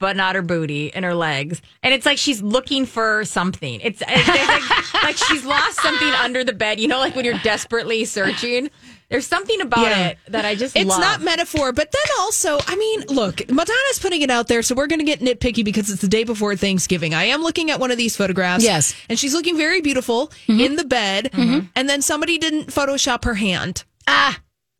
but 0.02 0.16
not 0.16 0.34
her 0.34 0.42
booty 0.42 0.92
and 0.92 1.04
her 1.04 1.14
legs. 1.14 1.62
And 1.82 1.94
it's 1.94 2.04
like 2.04 2.18
she's 2.18 2.42
looking 2.42 2.84
for 2.84 3.24
something. 3.24 3.80
It's, 3.80 4.02
it's 4.06 4.28
like, 4.28 4.94
like 5.04 5.16
she's 5.16 5.44
lost 5.44 5.80
something 5.80 6.08
under 6.08 6.44
the 6.44 6.52
bed. 6.52 6.78
You 6.80 6.88
know, 6.88 6.98
like 6.98 7.14
when 7.16 7.24
you're 7.24 7.38
desperately 7.38 8.04
searching. 8.04 8.68
There's 9.08 9.26
something 9.26 9.60
about 9.60 9.82
Yeah. 9.90 10.06
it 10.08 10.18
that 10.28 10.46
I 10.46 10.54
just 10.54 10.74
It's 10.74 10.88
love. 10.88 10.98
not 11.00 11.20
metaphor, 11.20 11.70
but 11.72 11.92
then 11.92 12.02
also, 12.20 12.58
I 12.66 12.76
mean, 12.76 13.04
look, 13.08 13.40
Madonna's 13.50 13.98
putting 14.00 14.22
it 14.22 14.30
out 14.30 14.48
there, 14.48 14.62
so 14.62 14.74
we're 14.74 14.86
going 14.86 15.00
to 15.00 15.04
get 15.04 15.20
nitpicky 15.20 15.62
because 15.62 15.90
it's 15.90 16.00
the 16.00 16.08
day 16.08 16.24
before 16.24 16.56
Thanksgiving. 16.56 17.12
I 17.12 17.24
am 17.24 17.42
looking 17.42 17.70
at 17.70 17.78
one 17.78 17.90
of 17.90 17.98
these 17.98 18.16
photographs. 18.16 18.64
Yes. 18.64 18.94
And 19.10 19.18
she's 19.18 19.34
looking 19.34 19.58
very 19.58 19.82
beautiful 19.82 20.32
in 20.48 20.76
the 20.76 20.84
bed, 20.84 21.28
and 21.34 21.88
then 21.90 22.00
somebody 22.00 22.38
didn't 22.38 22.68
Photoshop 22.68 23.24
her 23.24 23.34
hand. 23.34 23.84
Ah. 24.06 24.38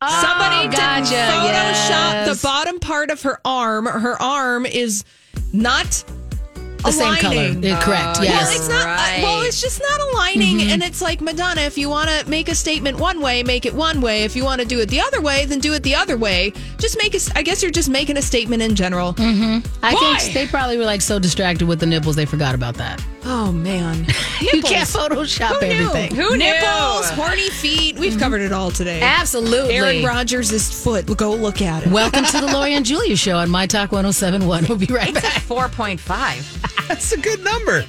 Somebody 0.09 0.67
gotcha, 0.75 1.09
didn't 1.09 1.29
Photoshop 1.29 2.13
yes. 2.13 2.41
the 2.41 2.47
bottom 2.47 2.79
part 2.79 3.09
of 3.11 3.21
her 3.23 3.39
arm. 3.45 3.85
Her 3.85 4.21
arm 4.21 4.65
is 4.65 5.03
not 5.51 6.03
The 6.83 6.91
same 6.91 7.15
color. 7.15 7.33
aligning. 7.35 7.63
Yeah, 7.63 7.81
correct. 7.81 8.17
Well, 8.19 8.23
yes. 8.25 8.55
it's 8.55 8.67
not. 8.67 8.85
uh, 8.85 9.21
well, 9.23 9.41
it's 9.43 9.61
just 9.61 9.81
not 9.81 9.99
aligning, 10.11 10.63
and 10.71 10.83
it's 10.83 11.01
like 11.01 11.21
Madonna. 11.21 11.61
If 11.61 11.77
you 11.77 11.89
want 11.89 12.09
to 12.09 12.29
make 12.29 12.49
a 12.49 12.55
statement 12.55 12.99
one 12.99 13.21
way, 13.21 13.41
make 13.43 13.65
it 13.65 13.73
one 13.73 14.01
way. 14.01 14.23
If 14.23 14.35
you 14.35 14.43
want 14.43 14.59
to 14.61 14.67
do 14.67 14.79
it 14.81 14.89
the 14.89 14.99
other 14.99 15.21
way, 15.21 15.45
then 15.45 15.59
do 15.59 15.73
it 15.73 15.83
the 15.83 15.95
other 15.95 16.17
way. 16.17 16.51
Just 16.77 16.97
make 16.97 17.15
a. 17.15 17.19
I 17.35 17.41
guess 17.43 17.61
you're 17.61 17.71
just 17.71 17.89
making 17.89 18.17
a 18.17 18.21
statement 18.21 18.61
in 18.61 18.75
general. 18.75 19.15
I 19.17 19.61
Why? 19.81 20.17
think 20.19 20.33
they 20.33 20.47
probably 20.47 20.77
were 20.77 20.85
like 20.85 21.01
so 21.01 21.19
distracted 21.19 21.67
with 21.67 21.79
the 21.79 21.85
nipples 21.85 22.15
they 22.17 22.25
forgot 22.25 22.53
about 22.55 22.75
that. 22.75 23.01
Oh 23.25 23.51
man, 23.53 24.05
You 24.41 24.61
can't 24.61 24.87
Photoshop 24.87 25.59
Who 25.59 25.61
knew? 25.67 25.73
everything. 25.73 26.15
Who 26.15 26.31
knew? 26.31 26.37
Nipples, 26.39 27.09
horny 27.11 27.49
feet. 27.49 27.97
We've 27.97 28.19
covered 28.19 28.41
it 28.41 28.51
all 28.51 28.69
today. 28.69 28.99
Absolutely. 29.01 29.75
Aaron 29.75 30.03
Rodgers' 30.03 30.83
foot. 30.83 31.05
Go 31.17 31.33
look 31.33 31.61
at 31.61 31.85
it. 31.85 31.91
Welcome 31.91 32.25
to 32.25 32.41
the 32.41 32.47
Lori 32.47 32.73
and 32.73 32.85
Julia 32.85 33.15
show 33.15 33.37
on 33.37 33.49
My 33.49 33.65
Talk 33.65 33.93
1071. 33.93 34.65
We'll 34.67 34.77
be 34.77 34.87
right 34.87 35.09
It's 35.09 35.19
a 35.19 35.21
back. 35.21 35.41
4.5. 35.43 36.87
That's 36.89 37.13
a 37.13 37.17
good 37.17 37.41
number. 37.45 37.85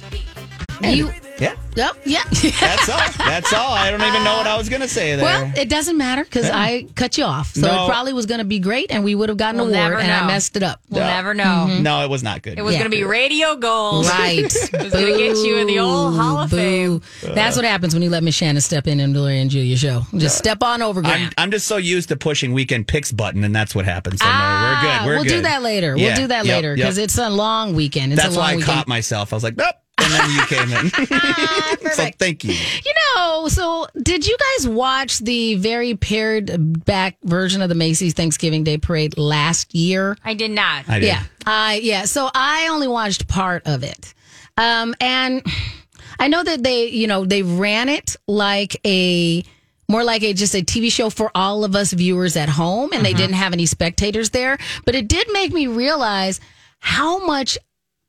You, 0.81 1.11
Yeah, 1.39 1.55
yep, 1.75 1.97
yeah. 2.05 2.23
that's 2.59 2.89
all. 2.89 2.99
That's 3.25 3.53
all. 3.53 3.73
I 3.73 3.91
don't 3.91 4.01
even 4.01 4.23
know 4.23 4.37
what 4.37 4.47
I 4.47 4.57
was 4.57 4.69
going 4.69 4.81
to 4.81 4.87
say 4.87 5.15
there. 5.15 5.25
Well, 5.25 5.51
it 5.57 5.67
doesn't 5.67 5.97
matter 5.97 6.23
because 6.23 6.49
I 6.49 6.83
cut 6.95 7.17
you 7.17 7.23
off. 7.25 7.53
So 7.53 7.61
No. 7.61 7.85
it 7.85 7.89
probably 7.89 8.13
was 8.13 8.25
going 8.25 8.37
to 8.37 8.45
be 8.45 8.59
great 8.59 8.91
and 8.91 9.03
we 9.03 9.15
would 9.15 9.27
have 9.29 9.37
gotten 9.37 9.59
We'll 9.59 9.73
an 9.73 9.91
award 9.91 10.03
and 10.03 10.11
I 10.11 10.27
messed 10.27 10.55
it 10.55 10.63
up. 10.63 10.79
We'll 10.89 11.01
Yeah. 11.01 11.15
never 11.15 11.33
know. 11.33 11.79
no, 11.81 12.03
it 12.03 12.09
was 12.09 12.23
not 12.23 12.41
good. 12.43 12.57
It 12.57 12.61
was 12.61 12.73
Yeah. 12.73 12.79
going 12.81 12.91
to 12.91 12.95
be 12.97 13.03
radio 13.03 13.55
gold. 13.57 14.05
Right. 14.05 14.43
It's 14.45 14.69
going 14.69 14.89
to 14.91 15.17
get 15.17 15.37
you 15.37 15.57
in 15.57 15.67
the 15.67 15.79
old 15.79 16.15
Hall 16.15 16.37
of 16.39 16.51
Fame. 16.51 17.01
That's 17.23 17.55
what 17.57 17.65
happens 17.65 17.93
when 17.93 18.03
you 18.03 18.09
let 18.09 18.23
Miss 18.23 18.35
Shannon 18.35 18.61
step 18.61 18.87
in 18.87 18.99
in 19.01 19.11
the 19.13 19.19
Lori 19.19 19.39
and 19.41 19.49
Julia 19.49 19.75
show. 19.75 20.03
Just 20.15 20.37
step 20.37 20.63
on 20.63 20.81
over, 20.81 21.01
I'm, 21.03 21.31
I'm 21.37 21.51
just 21.51 21.67
so 21.67 21.77
used 21.77 22.09
to 22.09 22.15
pushing 22.15 22.53
weekend 22.53 22.87
picks 22.87 23.11
button, 23.11 23.43
and 23.43 23.53
that's 23.55 23.75
what 23.75 23.83
happens. 23.85 24.19
So 24.21 24.25
no, 24.25 24.31
Ah, 24.33 24.61
we're 24.81 24.89
good. 24.89 25.05
We're 25.07 25.15
we'll 25.15 25.23
good. 25.23 25.29
do 25.29 25.41
that 25.41 25.61
later. 25.63 25.95
Yeah, 25.97 26.07
we'll 26.07 26.15
do 26.15 26.27
that 26.27 26.45
yep, 26.45 26.55
later 26.55 26.69
yep. 26.69 26.77
because 26.77 26.97
it's 26.97 27.17
a 27.17 27.29
long 27.29 27.73
weekend. 27.75 28.13
It's 28.13 28.21
That's 28.21 28.35
a 28.35 28.37
long 28.37 28.45
why 28.47 28.53
I 28.53 28.55
weekend. 28.57 28.75
caught 28.77 28.87
myself. 28.87 29.33
I 29.33 29.35
was 29.35 29.43
like, 29.43 29.57
nope. 29.57 29.75
And 30.05 30.13
then 30.13 30.29
you 30.31 30.45
came 30.45 30.71
in. 30.71 30.91
Ah, 31.37 31.75
so 31.93 32.09
thank 32.17 32.43
you. 32.43 32.53
You 32.53 32.93
know, 33.15 33.47
so 33.47 33.87
did 34.01 34.27
you 34.27 34.37
guys 34.37 34.67
watch 34.67 35.19
the 35.19 35.55
very 35.55 35.95
pared 35.95 36.85
back 36.85 37.17
version 37.23 37.61
of 37.61 37.69
the 37.69 37.75
Macy's 37.75 38.13
Thanksgiving 38.13 38.63
Day 38.63 38.77
Parade 38.77 39.17
last 39.17 39.73
year? 39.73 40.17
I 40.23 40.33
did 40.33 40.51
not. 40.51 40.87
I 40.87 40.99
did. 40.99 41.07
Yeah. 41.07 41.23
I 41.45 41.75
yeah. 41.75 42.05
So 42.05 42.29
I 42.33 42.67
only 42.69 42.87
watched 42.87 43.27
part 43.27 43.63
of 43.65 43.83
it. 43.83 44.13
Um, 44.57 44.95
and 44.99 45.45
I 46.19 46.27
know 46.27 46.43
that 46.43 46.63
they, 46.63 46.87
you 46.87 47.07
know, 47.07 47.25
they 47.25 47.43
ran 47.43 47.89
it 47.89 48.15
like 48.27 48.79
a 48.85 49.43
more 49.87 50.03
like 50.03 50.23
a 50.23 50.33
just 50.33 50.55
a 50.55 50.63
TV 50.63 50.91
show 50.91 51.09
for 51.09 51.31
all 51.35 51.63
of 51.63 51.75
us 51.75 51.93
viewers 51.93 52.35
at 52.35 52.49
home 52.49 52.91
and 52.93 53.05
they 53.05 53.11
mm-hmm. 53.11 53.17
didn't 53.17 53.35
have 53.35 53.53
any 53.53 53.65
spectators 53.65 54.31
there, 54.31 54.57
but 54.85 54.95
it 54.95 55.07
did 55.07 55.27
make 55.31 55.53
me 55.53 55.67
realize 55.67 56.39
how 56.79 57.25
much 57.25 57.57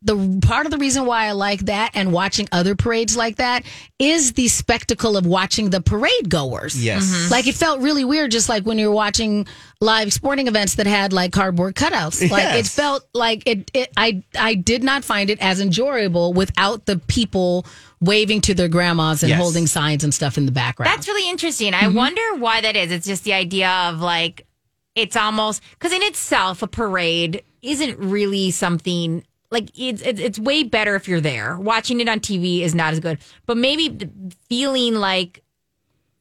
the 0.06 0.38
part 0.46 0.66
of 0.66 0.72
the 0.72 0.78
reason 0.78 1.04
why 1.04 1.26
I 1.26 1.32
like 1.32 1.60
that 1.62 1.90
and 1.94 2.12
watching 2.12 2.48
other 2.52 2.76
parades 2.76 3.16
like 3.16 3.36
that 3.36 3.64
is 3.98 4.34
the 4.34 4.46
spectacle 4.46 5.16
of 5.16 5.26
watching 5.26 5.70
the 5.70 5.80
parade 5.80 6.30
goers. 6.30 6.82
Yes. 6.82 7.04
Mm-hmm. 7.04 7.32
Like 7.32 7.46
it 7.48 7.56
felt 7.56 7.80
really 7.80 8.04
weird, 8.04 8.30
just 8.30 8.48
like 8.48 8.64
when 8.64 8.78
you're 8.78 8.92
watching 8.92 9.48
live 9.80 10.12
sporting 10.12 10.46
events 10.46 10.76
that 10.76 10.86
had 10.86 11.12
like 11.12 11.32
cardboard 11.32 11.74
cutouts. 11.74 12.30
Like 12.30 12.54
it 12.54 12.66
felt 12.66 13.04
like 13.12 13.42
it, 13.46 13.70
it. 13.74 13.92
I 13.96 14.22
I 14.38 14.54
did 14.54 14.84
not 14.84 15.04
find 15.04 15.28
it 15.28 15.40
as 15.40 15.60
enjoyable 15.60 16.32
without 16.32 16.86
the 16.86 16.98
people 16.98 17.66
waving 18.00 18.42
to 18.42 18.54
their 18.54 18.68
grandmas 18.68 19.22
and 19.22 19.30
Yes. 19.30 19.40
holding 19.40 19.66
signs 19.66 20.04
and 20.04 20.14
stuff 20.14 20.38
in 20.38 20.46
the 20.46 20.52
background. 20.52 20.92
That's 20.92 21.08
really 21.08 21.28
interesting. 21.28 21.74
I 21.74 21.84
mm-hmm. 21.84 21.96
wonder 21.96 22.36
why 22.36 22.60
that 22.60 22.76
is. 22.76 22.92
It's 22.92 23.06
just 23.06 23.24
the 23.24 23.32
idea 23.32 23.68
of 23.68 24.00
like, 24.00 24.46
it's 24.94 25.16
almost 25.16 25.62
because 25.70 25.92
in 25.92 26.02
itself, 26.02 26.62
a 26.62 26.68
parade 26.68 27.42
isn't 27.62 27.98
really 27.98 28.50
something 28.52 29.24
like 29.56 29.70
it's, 29.74 30.02
it's 30.02 30.20
it's 30.20 30.38
way 30.38 30.62
better 30.64 30.94
if 30.96 31.08
you're 31.08 31.20
there. 31.20 31.56
Watching 31.56 32.00
it 32.00 32.08
on 32.08 32.20
TV 32.20 32.60
is 32.60 32.74
not 32.74 32.92
as 32.92 33.00
good, 33.00 33.18
but 33.46 33.56
maybe 33.56 34.08
feeling 34.48 34.94
like 34.94 35.42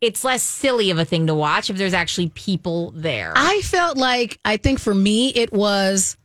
it's 0.01 0.23
less 0.23 0.43
silly 0.43 0.91
of 0.91 0.97
a 0.99 1.05
thing 1.05 1.27
to 1.27 1.35
watch 1.35 1.69
if 1.69 1.77
there's 1.77 1.93
actually 1.93 2.29
people 2.29 2.91
there. 2.95 3.33
I 3.35 3.61
felt 3.61 3.97
like 3.97 4.39
I 4.45 4.57
think 4.57 4.79
for 4.79 4.93
me 4.93 5.29
it 5.29 5.51
was 5.51 6.15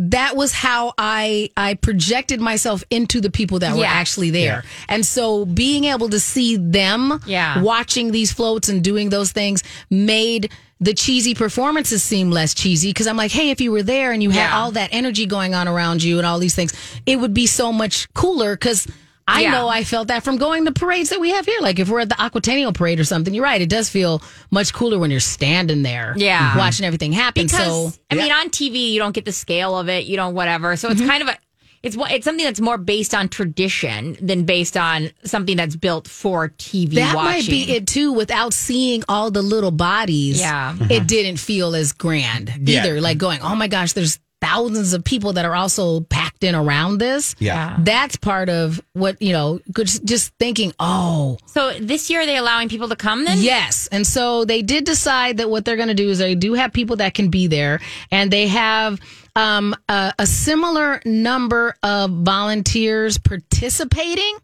that 0.00 0.36
was 0.36 0.52
how 0.52 0.92
I 0.98 1.50
I 1.56 1.74
projected 1.74 2.40
myself 2.40 2.82
into 2.90 3.20
the 3.20 3.30
people 3.30 3.60
that 3.60 3.76
were 3.76 3.84
actually 3.84 4.30
there. 4.30 4.64
And 4.88 5.06
so 5.06 5.46
being 5.46 5.84
able 5.84 6.08
to 6.08 6.18
see 6.20 6.56
them 6.56 7.20
Yeah. 7.26 7.62
watching 7.62 8.10
these 8.10 8.32
floats 8.32 8.68
and 8.68 8.82
doing 8.82 9.10
those 9.10 9.30
things 9.32 9.62
made 9.90 10.50
the 10.84 10.92
cheesy 10.94 11.34
performances 11.34 12.02
seem 12.02 12.30
less 12.30 12.52
cheesy 12.54 12.90
because 12.90 13.06
I'm 13.06 13.16
like, 13.16 13.30
hey, 13.32 13.50
if 13.50 13.60
you 13.60 13.72
were 13.72 13.82
there 13.82 14.12
and 14.12 14.22
you 14.22 14.30
had 14.30 14.50
Yeah. 14.50 14.58
all 14.58 14.70
that 14.72 14.90
energy 14.92 15.24
going 15.26 15.54
on 15.54 15.66
around 15.66 16.02
you 16.02 16.18
and 16.18 16.26
all 16.26 16.38
these 16.38 16.54
things, 16.54 16.72
it 17.06 17.16
would 17.20 17.32
be 17.32 17.46
so 17.46 17.72
much 17.72 18.06
cooler 18.12 18.54
because 18.54 18.86
I 19.26 19.40
Yeah. 19.40 19.52
know 19.52 19.68
I 19.68 19.84
felt 19.84 20.08
that 20.08 20.22
from 20.22 20.36
going 20.36 20.66
to 20.66 20.72
parades 20.72 21.08
that 21.08 21.18
we 21.20 21.30
have 21.30 21.46
here. 21.46 21.58
Like 21.62 21.78
if 21.78 21.88
we're 21.88 22.00
at 22.00 22.10
the 22.10 22.16
Aquatennial 22.16 22.74
parade 22.74 23.00
or 23.00 23.04
something, 23.04 23.32
you're 23.32 23.42
right. 23.44 23.62
It 23.62 23.70
does 23.70 23.88
feel 23.88 24.22
much 24.50 24.74
cooler 24.74 24.98
when 24.98 25.10
you're 25.10 25.20
standing 25.20 25.82
there, 25.82 26.12
Yeah. 26.18 26.58
watching 26.58 26.84
everything 26.84 27.12
happen. 27.12 27.44
because 27.46 27.64
so 27.66 27.92
I 28.10 28.16
mean, 28.16 28.30
on 28.30 28.50
TV 28.50 28.92
you 28.92 28.98
don't 28.98 29.14
get 29.14 29.24
the 29.24 29.32
scale 29.32 29.78
of 29.78 29.88
it, 29.88 30.04
you 30.04 30.16
don't 30.16 30.34
whatever. 30.34 30.76
So 30.76 30.90
it's 30.90 31.00
Mm-hmm. 31.00 31.08
kind 31.08 31.22
of 31.22 31.28
a 31.30 31.36
it's 31.84 31.96
it's 32.10 32.24
something 32.24 32.44
that's 32.44 32.60
more 32.60 32.78
based 32.78 33.14
on 33.14 33.28
tradition 33.28 34.16
than 34.20 34.44
based 34.44 34.76
on 34.76 35.10
something 35.24 35.56
that's 35.56 35.76
built 35.76 36.08
for 36.08 36.48
TV. 36.48 36.94
that 36.94 37.14
watching. 37.14 37.30
might 37.32 37.46
be 37.46 37.70
it 37.70 37.86
too. 37.86 38.12
Without 38.12 38.54
seeing 38.54 39.04
all 39.08 39.30
the 39.30 39.42
little 39.42 39.70
bodies, 39.70 40.40
Yeah. 40.40 40.72
it 40.74 40.78
mm-hmm. 40.78 41.06
didn't 41.06 41.36
feel 41.36 41.74
as 41.74 41.92
grand 41.92 42.52
Yeah. 42.62 42.80
either. 42.80 43.00
Like 43.02 43.18
going, 43.18 43.40
oh 43.42 43.54
my 43.54 43.68
gosh, 43.68 43.92
there's 43.92 44.18
thousands 44.40 44.92
of 44.94 45.04
people 45.04 45.34
that 45.34 45.44
are 45.44 45.54
also 45.54 46.00
packed 46.00 46.23
in 46.42 46.54
around 46.54 46.98
this. 46.98 47.34
Yeah. 47.38 47.76
That's 47.80 48.16
part 48.16 48.48
of 48.48 48.82
what 48.92 49.20
you 49.20 49.32
know. 49.32 49.60
Just 49.72 50.04
just 50.04 50.32
thinking, 50.38 50.72
oh. 50.78 51.38
So 51.46 51.78
this 51.78 52.10
year, 52.10 52.22
are 52.22 52.26
they 52.26 52.36
allowing 52.36 52.68
people 52.68 52.88
to 52.88 52.96
come 52.96 53.24
then? 53.24 53.38
Yes. 53.40 53.88
And 53.92 54.06
so 54.06 54.44
they 54.44 54.62
did 54.62 54.84
decide 54.84 55.36
that 55.38 55.50
what 55.50 55.64
they're 55.64 55.76
going 55.76 55.88
to 55.88 55.94
do 55.94 56.08
is 56.08 56.18
they 56.18 56.34
do 56.34 56.54
have 56.54 56.72
people 56.72 56.96
that 56.96 57.14
can 57.14 57.28
be 57.28 57.46
there 57.46 57.80
and 58.10 58.30
they 58.30 58.48
have 58.48 59.00
um, 59.36 59.74
a, 59.88 60.12
a 60.18 60.26
similar 60.26 61.00
number 61.04 61.74
of 61.82 62.10
volunteers 62.10 63.18
participating, 63.18 64.36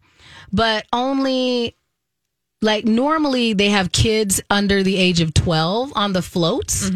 but 0.51 0.85
only 0.91 1.75
like 2.61 2.85
normally 2.85 3.53
they 3.53 3.69
have 3.69 3.91
kids 3.91 4.41
under 4.49 4.83
the 4.83 4.95
age 4.97 5.19
of 5.21 5.33
12 5.33 5.93
on 5.95 6.13
the 6.13 6.21
floats. 6.21 6.89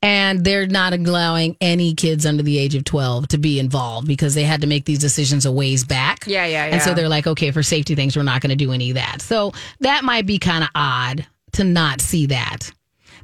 And 0.00 0.44
they're 0.44 0.66
not 0.66 0.92
allowing 0.92 1.56
any 1.60 1.94
kids 1.94 2.24
under 2.24 2.42
the 2.42 2.56
age 2.58 2.76
of 2.76 2.84
12 2.84 3.28
to 3.28 3.38
be 3.38 3.58
involved 3.58 4.06
because 4.06 4.34
they 4.34 4.44
had 4.44 4.60
to 4.60 4.68
make 4.68 4.84
these 4.84 5.00
decisions 5.00 5.44
a 5.44 5.50
ways 5.50 5.82
back. 5.84 6.24
Yeah, 6.26 6.46
yeah, 6.46 6.66
yeah. 6.66 6.74
And 6.74 6.82
so 6.82 6.94
they're 6.94 7.08
like, 7.08 7.26
okay, 7.26 7.50
for 7.50 7.64
safety 7.64 7.96
things, 7.96 8.16
we're 8.16 8.22
not 8.22 8.40
going 8.40 8.50
to 8.50 8.56
do 8.56 8.70
any 8.72 8.90
of 8.90 8.94
that. 8.94 9.20
So 9.20 9.52
that 9.80 10.04
might 10.04 10.24
be 10.24 10.38
kind 10.38 10.62
of 10.62 10.70
odd 10.74 11.26
to 11.52 11.64
not 11.64 12.00
see 12.00 12.26
that. 12.26 12.70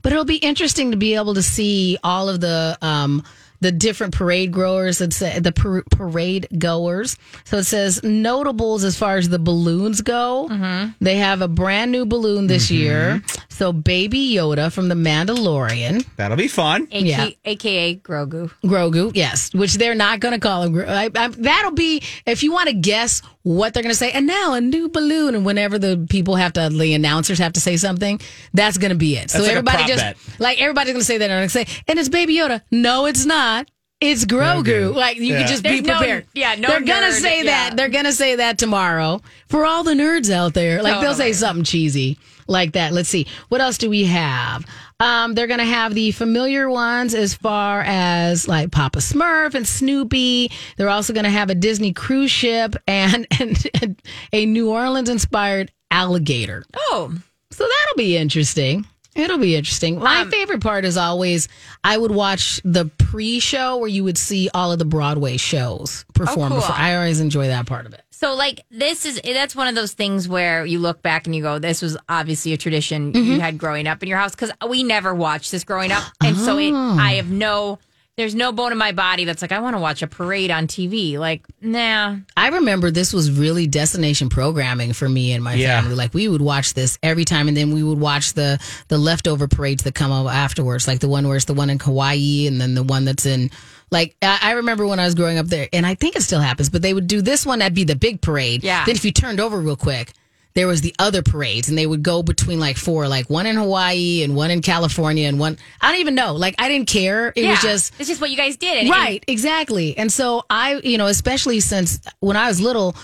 But 0.03 0.13
it'll 0.13 0.25
be 0.25 0.37
interesting 0.37 0.91
to 0.91 0.97
be 0.97 1.15
able 1.15 1.35
to 1.35 1.43
see 1.43 1.97
all 2.03 2.29
of 2.29 2.41
the 2.41 2.77
um, 2.83 3.23
the 3.65 3.73
different 3.73 4.15
parade 4.15 4.53
growers. 4.53 5.01
It's 5.01 5.23
uh, 5.23 5.41
the 5.41 5.53
parade 5.91 6.47
goers. 6.59 7.17
So 7.45 7.59
it 7.59 7.65
says 7.65 8.03
notables 8.05 8.85
as 8.85 8.99
far 8.99 9.17
as 9.17 9.31
the 9.31 9.39
balloons 9.39 10.03
go. 10.03 10.49
Mm-hmm. 10.51 10.93
They 11.01 11.17
have 11.17 11.41
a 11.41 11.49
brand 11.49 11.91
new 11.91 12.05
balloon 12.05 12.47
this 12.47 12.71
year. 12.71 13.23
So 13.55 13.73
Baby 13.73 14.35
Yoda 14.35 14.73
from 14.73 14.89
the 14.89 14.97
Mandalorian. 14.97 16.05
That'll 16.17 16.37
be 16.37 16.49
fun. 16.49 16.89
AKA, 16.91 17.05
Yeah. 17.09 17.29
AKA 17.45 17.97
Grogu. 17.97 18.51
Grogu, 18.65 19.13
yes, 19.15 19.55
which 19.55 19.75
they're 19.75 19.95
not 19.95 20.19
going 20.19 20.35
to 20.35 20.41
call 20.41 20.65
him. 20.65 20.73
Gro- 20.73 20.87
I, 20.87 21.09
I, 21.15 21.29
that'll 21.29 21.71
be 21.71 22.03
if 22.27 22.43
you 22.43 22.51
want 22.53 22.69
to 22.69 22.75
guess 22.75 23.23
what 23.43 23.73
they're 23.73 23.83
going 23.85 23.93
to 23.93 23.97
say. 23.99 24.11
And 24.11 24.27
now 24.27 24.55
a 24.55 24.61
new 24.61 24.89
balloon, 24.89 25.35
and 25.37 25.45
whenever 25.47 25.79
the 25.79 26.05
people 26.11 26.35
have 26.37 26.53
to, 26.55 26.69
the 26.69 26.95
announcers 26.95 27.39
have 27.39 27.53
to 27.53 27.61
say 27.61 27.77
something, 27.77 28.21
that's 28.53 28.77
going 28.77 28.91
to 28.91 28.97
be 28.97 29.17
it. 29.17 29.31
So 29.31 29.39
That's 29.39 29.49
like 29.49 29.55
a 29.55 29.59
everybody 29.59 29.77
prop 29.79 29.89
just 29.89 30.01
bet. 30.03 30.41
like 30.41 30.61
everybody's 30.61 30.93
going 30.93 31.01
to 31.03 31.07
say 31.07 31.19
that, 31.19 31.25
and 31.25 31.31
they're 31.31 31.39
going 31.39 31.49
to 31.67 31.73
say, 31.73 31.83
and 31.87 31.99
it's 31.99 32.09
Baby 32.09 32.37
Yoda. 32.37 32.61
No, 32.73 33.07
it's 33.07 33.25
not. 33.25 33.71
It's 34.01 34.25
Grogu. 34.25 34.65
Grogu. 34.65 34.95
Like 34.97 35.17
you 35.19 35.27
Yeah. 35.33 35.39
can 35.39 35.47
just 35.49 35.63
be 35.63 35.69
There's 35.81 35.83
no- 35.87 35.99
prepared. 35.99 36.27
yeah, 36.35 36.57
no 36.57 36.69
They're 36.69 36.81
gonna 36.83 37.13
say 37.13 37.39
yeah. 37.45 37.69
that. 37.71 37.77
They're 37.77 37.89
gonna 37.89 38.13
say 38.13 38.37
that 38.37 38.59
tomorrow 38.59 39.23
for 39.49 39.65
all 39.65 39.85
the 39.85 39.95
nerds 39.95 40.31
out 40.31 40.53
there. 40.53 40.83
Like 40.83 41.01
they'll 41.01 41.13
say 41.15 41.27
Totally. 41.31 41.33
something 41.35 41.65
cheesy 41.65 42.19
like 42.47 42.73
that. 42.73 42.93
Let's 42.93 43.09
see. 43.09 43.27
What 43.49 43.61
else 43.61 43.79
do 43.79 43.89
we 43.91 44.05
have? 44.05 44.65
Um, 45.01 45.35
they're 45.35 45.47
gonna 45.47 45.65
have 45.65 45.95
the 45.95 46.13
familiar 46.13 46.71
ones 46.71 47.15
as 47.15 47.35
far 47.35 47.83
as 47.83 48.47
like 48.49 48.71
Papa 48.71 49.01
Smurf 49.01 49.55
and 49.55 49.67
Snoopy. 49.67 50.51
They're 50.77 50.89
also 50.89 51.13
gonna 51.13 51.31
have 51.31 51.51
a 51.51 51.55
Disney 51.55 51.93
cruise 51.93 52.31
ship 52.31 52.77
and 52.87 53.27
and, 53.41 53.67
and 53.83 54.03
a 54.33 54.47
New 54.47 54.71
Orleans 54.71 55.09
inspired 55.09 55.73
alligator. 55.91 56.65
Oh, 56.77 57.13
So 57.51 57.65
that'll 57.65 57.97
be 57.97 58.17
interesting. 58.17 58.87
It'll 59.15 59.39
be 59.39 59.55
interesting. 59.57 59.99
My 59.99 60.23
Um, 60.23 60.31
favorite 60.31 60.61
part 60.61 60.85
is 60.85 60.97
always 60.97 61.49
I 61.85 61.97
would 61.97 62.11
watch 62.11 62.61
the 62.65 62.87
pre-show 62.99 63.77
where 63.77 63.89
you 63.89 64.03
would 64.05 64.19
see 64.19 64.49
all 64.53 64.73
of 64.73 64.79
the 64.79 64.85
Broadway 64.85 65.37
shows 65.37 66.05
perform. 66.15 66.47
Oh, 66.53 66.57
cool. 66.57 66.61
before. 66.63 66.75
I 66.77 66.97
always 66.97 67.21
enjoy 67.21 67.47
that 67.47 67.67
part 67.67 67.87
of 67.87 67.95
it. 67.95 68.01
So 68.11 68.35
like 68.35 68.65
this 68.71 69.07
is 69.07 69.21
that's 69.25 69.55
one 69.55 69.69
of 69.69 69.75
those 69.75 69.93
things 69.93 70.29
where 70.29 70.65
you 70.67 70.79
look 70.79 71.01
back 71.03 71.27
and 71.27 71.35
you 71.37 71.43
go, 71.43 71.59
this 71.59 71.81
was 71.83 71.97
obviously 72.09 72.53
a 72.53 72.57
tradition 72.57 73.13
Mm-hmm. 73.13 73.33
you 73.33 73.41
had 73.41 73.57
growing 73.59 73.87
up 73.87 74.03
in 74.03 74.09
your 74.09 74.19
house 74.19 74.33
because 74.33 74.51
we 74.69 74.83
never 74.83 75.15
watched 75.15 75.51
this 75.53 75.63
growing 75.65 75.93
up, 75.93 76.03
and 76.23 76.37
so 76.37 76.59
it, 76.59 76.73
Oh. 76.73 76.97
I 76.99 77.15
have 77.15 77.31
no, 77.31 77.79
there's 78.17 78.35
no 78.35 78.53
bone 78.53 78.71
in 78.71 78.79
my 78.79 78.93
body 78.93 79.25
that's 79.25 79.43
like 79.43 79.51
I 79.51 79.59
want 79.59 79.75
to 79.75 79.81
watch 79.81 80.01
a 80.03 80.07
parade 80.07 80.51
on 80.51 80.67
TV. 80.69 81.19
Like 81.19 81.43
nah, 81.61 82.17
I 82.37 82.49
remember 82.49 82.91
this 82.91 83.13
was 83.13 83.31
really 83.31 83.67
destination 83.67 84.29
programming 84.29 84.93
for 84.93 85.09
me 85.09 85.33
and 85.33 85.43
my 85.43 85.55
Yeah. 85.55 85.81
family. 85.81 85.97
Like 85.97 86.15
we 86.15 86.29
would 86.29 86.43
watch 86.43 86.75
this 86.75 86.99
every 87.03 87.25
time, 87.25 87.49
and 87.49 87.57
then 87.57 87.73
we 87.73 87.83
would 87.83 87.99
watch 87.99 88.35
the 88.35 88.59
the 88.89 88.99
leftover 88.99 89.49
parades 89.49 89.83
that 89.85 89.95
come 89.95 90.13
up 90.13 90.33
afterwards, 90.33 90.87
like 90.87 91.01
the 91.01 91.09
one 91.09 91.27
where 91.27 91.37
it's 91.37 91.47
the 91.47 91.55
one 91.55 91.71
in 91.71 91.79
Hawaii, 91.79 92.47
and 92.47 92.61
then 92.61 92.75
the 92.75 92.85
one 92.85 93.05
that's 93.05 93.27
in. 93.27 93.51
Like 93.91 94.17
I 94.23 94.39
I 94.43 94.51
remember 94.53 94.87
when 94.87 95.01
I 95.01 95.05
was 95.05 95.15
growing 95.15 95.39
up 95.39 95.47
there, 95.47 95.69
and 95.73 95.85
I 95.85 95.95
think 95.95 96.15
it 96.17 96.23
still 96.23 96.41
happens, 96.41 96.71
but 96.71 96.83
they 96.83 96.95
would 96.95 97.07
do 97.09 97.21
this 97.21 97.45
one 97.45 97.59
that'd 97.59 97.75
be 97.75 97.85
the 97.85 97.97
big 97.97 98.21
parade. 98.21 98.63
Yeah. 98.63 98.85
Then 98.85 98.95
if 98.95 99.05
you 99.05 99.11
turned 99.13 99.41
over 99.41 99.59
real 99.61 99.77
quick, 99.77 100.13
there 100.55 100.67
was 100.67 100.81
the 100.81 100.95
other 100.99 101.23
parades, 101.23 101.69
and 101.69 101.77
they 101.77 101.87
would 101.87 102.03
go 102.03 102.23
between 102.23 102.61
like 102.61 102.77
four, 102.77 103.09
like 103.09 103.29
one 103.29 103.47
in 103.47 103.57
Hawaii 103.57 104.23
and 104.23 104.37
one 104.37 104.51
in 104.51 104.63
California, 104.63 105.29
and 105.29 105.39
one 105.39 105.59
I 105.81 105.91
don't 105.91 106.01
even 106.01 106.15
know. 106.15 106.35
Like 106.35 106.55
I 106.59 106.69
didn't 106.69 106.89
care. 106.89 107.33
It 107.35 107.43
yeah, 107.45 107.51
was 107.51 107.61
just 107.61 107.93
it's 107.99 108.09
just 108.09 108.21
what 108.21 108.31
you 108.31 108.37
guys 108.37 108.57
did, 108.57 108.89
right 108.91 109.25
exactly 109.27 109.97
and 109.97 110.13
so 110.13 110.45
i 110.49 110.81
you 110.85 110.99
know 110.99 111.07
especially 111.07 111.61
since 111.61 112.01
when 112.21 112.37
i 112.37 112.49
was 112.49 112.61
little 112.61 112.97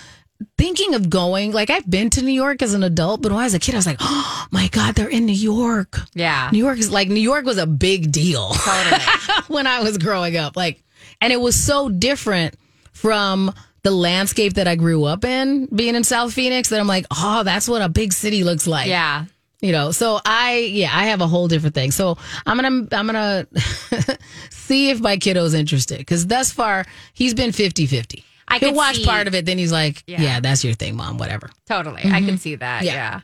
thinking 0.57 0.95
of 0.95 1.11
going 1.11 1.53
like 1.53 1.71
i've 1.71 1.89
been 1.89 2.09
to 2.09 2.23
new 2.23 2.33
york 2.33 2.63
as 2.63 2.73
an 2.73 2.83
adult 2.83 3.21
but 3.21 3.31
when 3.31 3.41
i 3.41 3.45
was 3.45 3.55
a 3.55 3.59
kid 3.59 3.75
i 3.75 3.79
was 3.79 3.87
like 3.87 3.99
oh 4.01 4.47
my 4.51 4.69
god 4.69 4.95
they're 4.95 5.09
in 5.09 5.27
new 5.27 5.33
york 5.33 5.99
yeah, 6.15 6.49
new 6.53 6.59
york 6.59 6.79
is 6.79 6.91
like 6.91 7.09
new 7.09 7.21
york 7.21 7.45
was 7.45 7.59
a 7.59 7.67
big 7.67 8.11
deal 8.11 8.51
totally. 8.51 9.03
when 9.49 9.67
i 9.67 9.81
was 9.81 9.99
growing 9.99 10.37
up 10.37 10.57
like 10.57 10.83
and 11.21 11.33
it 11.33 11.41
was 11.41 11.55
so 11.55 11.89
different 11.89 12.55
from 12.93 13.53
the 13.83 13.91
landscape 13.91 14.55
that 14.55 14.67
i 14.69 14.75
grew 14.75 15.05
up 15.05 15.25
in 15.25 15.67
being 15.67 15.95
in 15.95 16.05
south 16.05 16.33
phoenix 16.33 16.69
that 16.69 16.81
i'm 16.81 16.87
like 16.87 17.07
oh 17.17 17.43
that's 17.43 17.69
what 17.69 17.83
a 17.83 17.89
big 17.89 18.13
city 18.13 18.45
looks 18.45 18.67
like 18.67 18.87
yeah. 18.89 19.25
you 19.61 19.73
know 19.73 19.91
so 19.93 20.21
i 20.25 20.59
yeah 20.73 20.91
i 20.93 21.07
have 21.07 21.21
a 21.21 21.27
whole 21.27 21.49
different 21.49 21.75
thing 21.75 21.91
so 21.91 22.17
i'm 22.47 22.57
gonna 22.57 22.87
i'm 22.93 23.07
gonna 23.07 23.47
see 24.51 24.91
if 24.91 25.01
my 25.01 25.17
kiddo's 25.17 25.55
interested 25.55 25.99
because 25.99 26.27
thus 26.27 26.51
far 26.51 26.85
he's 27.15 27.35
been 27.35 27.51
50-50 27.51 28.25
I 28.53 28.59
He'll 28.59 28.75
watch 28.75 28.97
see- 28.97 29.05
part 29.05 29.29
of 29.29 29.35
it, 29.37 29.47
then 29.47 29.59
he's 29.59 29.71
like, 29.71 30.03
Yeah. 30.09 30.21
"Yeah, 30.21 30.41
that's 30.41 30.65
your 30.65 30.75
thing, 30.75 30.97
mom. 30.97 31.19
Whatever." 31.19 31.51
Totally. 31.69 32.03
I 32.03 32.07
mm-hmm. 32.07 32.27
can 32.27 32.39
see 32.39 32.57
that. 32.57 32.83
Yeah. 32.83 32.95
Yeah. 32.95 33.21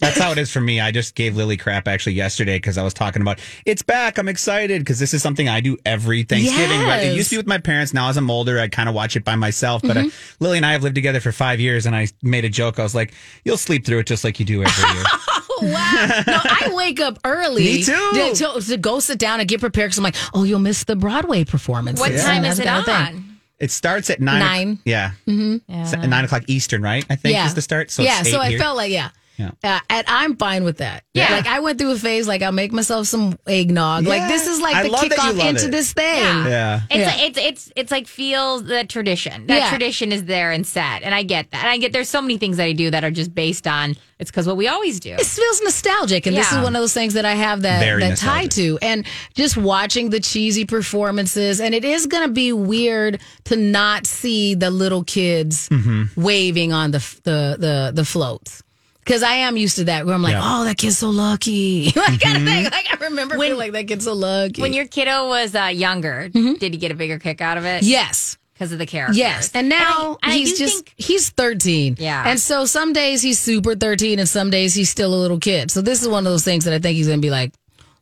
That's 0.00 0.18
how 0.18 0.32
it 0.32 0.38
is 0.38 0.50
for 0.50 0.60
me. 0.60 0.80
I 0.80 0.90
just 0.90 1.14
gave 1.14 1.36
Lily 1.36 1.56
crap 1.56 1.86
actually 1.86 2.14
yesterday 2.14 2.56
because 2.56 2.78
I 2.78 2.82
was 2.82 2.94
talking 2.94 3.22
about 3.22 3.38
it's 3.66 3.82
back. 3.82 4.18
I'm 4.18 4.28
excited 4.28 4.80
because 4.80 4.98
this 4.98 5.12
is 5.14 5.22
something 5.22 5.48
I 5.48 5.60
do 5.60 5.76
every 5.86 6.22
Thanksgiving. 6.24 6.80
Right? 6.82 7.02
It 7.02 7.06
Yes. 7.08 7.16
used 7.16 7.30
to 7.30 7.34
be 7.34 7.38
with 7.38 7.46
my 7.46 7.58
parents. 7.58 7.92
Now 7.94 8.08
as 8.08 8.16
I'm 8.16 8.30
older, 8.30 8.58
I 8.58 8.68
kind 8.68 8.88
of 8.88 8.94
watch 8.94 9.14
it 9.16 9.24
by 9.24 9.36
myself. 9.36 9.82
But 9.82 9.96
uh, 9.96 10.00
Mm-hmm. 10.00 10.44
Lily 10.44 10.56
and 10.56 10.64
I 10.66 10.72
have 10.72 10.82
lived 10.82 10.94
together 10.94 11.20
for 11.20 11.32
five 11.32 11.60
years, 11.60 11.84
and 11.86 11.94
I 11.94 12.08
made 12.22 12.44
a 12.44 12.48
joke. 12.48 12.78
I 12.78 12.82
was 12.82 12.94
like, 12.94 13.12
"You'll 13.44 13.56
sleep 13.58 13.84
through 13.84 13.98
it 13.98 14.06
just 14.06 14.24
like 14.24 14.40
you 14.40 14.46
do 14.46 14.62
every 14.64 14.90
year." 14.94 15.04
wow. 15.62 16.22
No, 16.26 16.40
I 16.42 16.70
wake 16.74 17.00
up 17.00 17.18
early. 17.24 17.62
Me 17.64 17.82
too. 17.82 18.10
To, 18.14 18.32
to- 18.34 18.60
to 18.66 18.76
go 18.78 19.00
sit 19.00 19.18
down 19.18 19.40
and 19.40 19.48
get 19.48 19.60
prepared 19.60 19.88
because 19.88 19.98
I'm 19.98 20.04
like, 20.04 20.16
oh, 20.32 20.44
you'll 20.44 20.58
miss 20.60 20.84
the 20.84 20.96
Broadway 20.96 21.44
performance. 21.44 22.00
What 22.00 22.12
And 22.12 22.20
time 22.22 22.44
is 22.46 22.58
it 22.58 22.62
the 22.62 22.68
kind 22.68 22.88
on? 22.88 23.06
thing. 23.12 23.24
it 23.58 23.70
starts 23.70 24.08
at 24.08 24.20
nine. 24.20 24.38
Nine. 24.40 24.78
Yeah. 24.86 25.10
Mm-hmm. 25.26 25.70
At 26.02 26.08
nine 26.08 26.24
o'clock 26.24 26.44
Eastern, 26.46 26.82
right? 26.82 27.04
I 27.10 27.16
think 27.16 27.36
is 27.44 27.54
the 27.54 27.60
start. 27.62 27.90
So 27.90 28.02
yeah, 28.02 28.20
it's 28.20 28.30
so 28.30 28.38
eight 28.40 28.46
I 28.46 28.48
here. 28.50 28.58
felt 28.58 28.76
like 28.78 28.90
yeah. 28.90 29.10
Yeah. 29.40 29.50
Uh, 29.76 29.80
and 29.88 30.04
I'm 30.08 30.36
fine 30.36 30.64
with 30.64 30.78
that. 30.78 31.04
Yeah. 31.14 31.32
Like 31.32 31.46
I 31.46 31.60
went 31.60 31.78
through 31.78 31.92
a 31.92 31.96
phase 31.98 32.28
like 32.28 32.42
I'll 32.42 32.52
make 32.52 32.72
myself 32.72 33.06
some 33.06 33.38
eggnog. 33.46 34.04
Like 34.06 34.28
this 34.28 34.46
is 34.46 34.60
like 34.60 34.76
I 34.76 34.82
the 34.84 34.88
love 34.90 35.08
that 35.08 35.18
kickoff 35.18 35.48
into 35.48 35.66
it. 35.66 35.70
this 35.70 35.92
thing. 35.92 36.22
Yeah. 36.22 36.48
Yeah. 36.48 36.80
It's 36.90 36.96
Yeah. 36.98 37.06
like, 37.06 37.20
it's 37.22 37.38
it's 37.38 37.72
it's 37.76 37.90
like 37.92 38.06
feels 38.06 38.64
the 38.64 38.84
tradition. 38.84 39.46
That 39.46 39.56
Yeah. 39.58 39.70
tradition 39.70 40.12
is 40.12 40.24
there 40.24 40.50
and 40.52 40.66
set, 40.66 41.02
and 41.02 41.14
I 41.14 41.22
get 41.22 41.50
that. 41.52 41.60
And 41.64 41.68
I 41.70 41.78
get 41.78 41.92
there's 41.92 42.08
so 42.08 42.20
many 42.22 42.38
things 42.38 42.56
that 42.58 42.64
I 42.64 42.72
do 42.72 42.90
that 42.90 43.02
are 43.04 43.10
just 43.10 43.34
based 43.34 43.66
on 43.66 43.96
it's 44.18 44.30
because 44.30 44.46
what 44.46 44.58
we 44.58 44.68
always 44.68 45.00
do. 45.00 45.12
It 45.14 45.24
feels 45.24 45.62
nostalgic, 45.62 46.26
and 46.26 46.36
this 46.36 46.52
is 46.52 46.58
one 46.58 46.76
of 46.76 46.82
those 46.82 46.92
things 46.92 47.14
that 47.14 47.24
I 47.24 47.34
have 47.34 47.62
that 47.62 47.80
Very 47.80 48.00
that 48.02 48.18
tie 48.18 48.48
to, 48.48 48.78
and 48.82 49.06
just 49.34 49.56
watching 49.56 50.10
the 50.10 50.20
cheesy 50.20 50.66
performances, 50.66 51.58
and 51.60 51.74
it 51.74 51.84
is 51.86 52.06
going 52.06 52.26
to 52.28 52.32
be 52.32 52.52
weird 52.52 53.18
to 53.44 53.56
not 53.56 54.06
see 54.06 54.54
the 54.54 54.70
little 54.70 55.04
kids 55.04 55.68
Mm-hmm. 55.70 56.20
waving 56.20 56.72
on 56.72 56.90
the 56.90 56.98
the 57.24 57.56
the 57.58 57.92
the 57.94 58.04
floats. 58.04 58.62
Because 59.04 59.22
I 59.22 59.34
am 59.34 59.56
used 59.56 59.76
to 59.76 59.84
that, 59.84 60.04
where 60.06 60.14
I'm 60.14 60.22
like, 60.22 60.32
Yeah. 60.32 60.40
Mm-hmm. 60.42 60.60
"Oh, 60.60 60.64
that 60.64 60.76
kid's 60.78 60.98
so 60.98 61.10
lucky!" 61.10 61.92
like 61.96 62.20
kind 62.20 62.36
of 62.38 62.44
thing. 62.44 62.64
Like 62.64 62.86
I 62.92 63.04
remember 63.04 63.36
When- 63.38 63.48
feeling 63.50 63.58
like 63.58 63.72
that 63.72 63.88
kid's 63.88 64.04
so 64.04 64.12
lucky. 64.14 64.60
when 64.62 64.72
your 64.72 64.86
kiddo 64.86 65.28
was 65.28 65.54
uh, 65.54 65.64
younger, 65.66 66.28
did 66.28 66.62
he 66.62 66.78
get 66.78 66.90
a 66.92 66.94
bigger 66.94 67.18
kick 67.18 67.40
out 67.40 67.56
of 67.58 67.64
it? 67.64 67.82
yes, 67.82 68.36
because 68.52 68.72
of 68.72 68.78
the 68.78 68.86
character. 68.86 69.16
Yes, 69.16 69.50
and 69.54 69.68
now 69.70 70.18
and 70.22 70.32
I 70.32 70.36
he's 70.36 70.52
do 70.52 70.64
just 70.66 70.74
think- 70.86 70.94
he's 70.98 71.30
13. 71.30 71.96
Yeah. 71.98 72.28
And 72.28 72.38
so 72.38 72.66
some 72.66 72.92
days 72.92 73.22
he's 73.22 73.38
super 73.38 73.74
13 73.74 74.18
and 74.18 74.28
some 74.28 74.50
days 74.50 74.74
he's 74.74 74.90
still 74.90 75.14
a 75.14 75.16
little 75.20 75.38
kid. 75.38 75.70
So 75.70 75.80
this 75.80 76.02
is 76.02 76.08
one 76.08 76.26
of 76.26 76.32
those 76.32 76.44
things 76.44 76.64
that 76.66 76.74
I 76.74 76.78
think 76.78 76.96
he's 76.96 77.06
going 77.06 77.20
to 77.20 77.26
be 77.26 77.30
like 77.30 77.52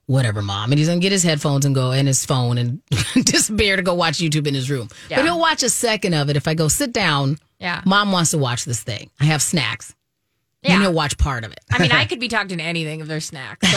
whatever 0.07 0.41
mom 0.43 0.73
and 0.73 0.79
he's 0.79 0.89
going 0.89 0.99
to 1.01 1.03
get 1.05 1.13
his 1.13 1.23
headphones 1.23 1.65
and 1.67 1.75
go 1.75 1.93
and 1.93 2.09
his 2.09 2.25
phone 2.27 2.57
and 2.59 2.83
disappear 3.25 3.77
to 3.77 3.83
go 3.83 3.95
watch 3.95 4.19
YouTube 4.19 4.47
in 4.47 4.55
his 4.55 4.69
room. 4.71 4.89
Yeah. 5.11 5.17
But 5.19 5.27
he'll 5.27 5.39
watch 5.39 5.63
a 5.63 5.71
second 5.71 6.15
of 6.15 6.29
it 6.31 6.37
if 6.37 6.49
I 6.49 6.55
go 6.55 6.67
sit 6.69 6.93
down. 6.93 7.39
Yeah. 7.61 7.83
Mom 7.87 8.11
wants 8.11 8.31
to 8.33 8.39
watch 8.39 8.65
this 8.65 8.83
thing. 8.83 9.11
I 9.21 9.27
have 9.27 9.43
snacks. 9.43 9.95
Yeah. 10.63 10.73
And 10.75 10.83
he'll 10.83 10.93
watch 10.93 11.17
part 11.19 11.45
of 11.45 11.53
it. 11.53 11.61
I 11.71 11.79
mean, 11.79 11.93
I 11.93 12.05
could 12.07 12.19
be 12.19 12.27
talked 12.29 12.51
into 12.51 12.65
anything 12.65 13.01
if 13.01 13.07
there's 13.07 13.25
snacks. 13.27 13.67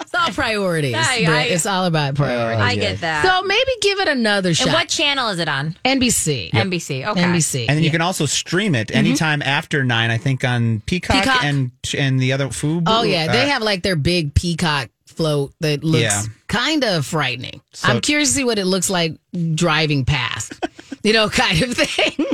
It's 0.00 0.14
all 0.14 0.30
priorities. 0.30 0.94
I- 0.94 1.24
I- 1.28 1.42
it's 1.50 1.66
all 1.66 1.84
about 1.84 2.14
priorities. 2.14 2.62
I 2.62 2.76
get 2.76 3.00
that. 3.00 3.24
so 3.24 3.42
maybe 3.42 3.70
give 3.82 3.98
it 3.98 4.08
another 4.08 4.54
shot. 4.54 4.68
and 4.68 4.74
what 4.74 4.88
channel 4.88 5.28
is 5.28 5.38
it 5.38 5.48
on? 5.48 5.76
NBC. 5.84 6.50
NBC. 6.52 7.06
Okay. 7.06 7.22
NBC. 7.22 7.66
And 7.68 7.76
then 7.76 7.82
you 7.82 7.90
can 7.90 8.00
also 8.00 8.24
stream 8.26 8.74
it 8.74 8.90
anytime 8.94 9.42
after 9.42 9.84
nine. 9.84 10.10
I 10.10 10.18
think 10.18 10.44
on 10.44 10.80
Peacock, 10.86 11.16
Peacock. 11.24 11.44
and 11.44 11.70
and 11.96 12.20
the 12.20 12.32
other 12.32 12.46
Fubo. 12.48 12.84
Oh 12.86 13.02
yeah, 13.02 13.30
they 13.30 13.42
Uh, 13.42 13.48
have 13.48 13.62
like 13.62 13.82
their 13.82 13.96
big 13.96 14.34
peacock 14.34 14.88
float 15.06 15.52
that 15.60 15.82
looks 15.84 16.02
Yeah. 16.02 16.22
kind 16.46 16.84
of 16.84 17.04
frightening. 17.04 17.60
So- 17.72 17.88
I'm 17.88 18.00
curious 18.00 18.30
to 18.30 18.34
see 18.36 18.44
what 18.44 18.58
it 18.58 18.64
looks 18.66 18.88
like 18.88 19.16
driving 19.54 20.04
past, 20.04 20.52
you 21.02 21.12
know, 21.12 21.28
kind 21.28 21.62
of 21.62 21.74
thing. 21.76 22.26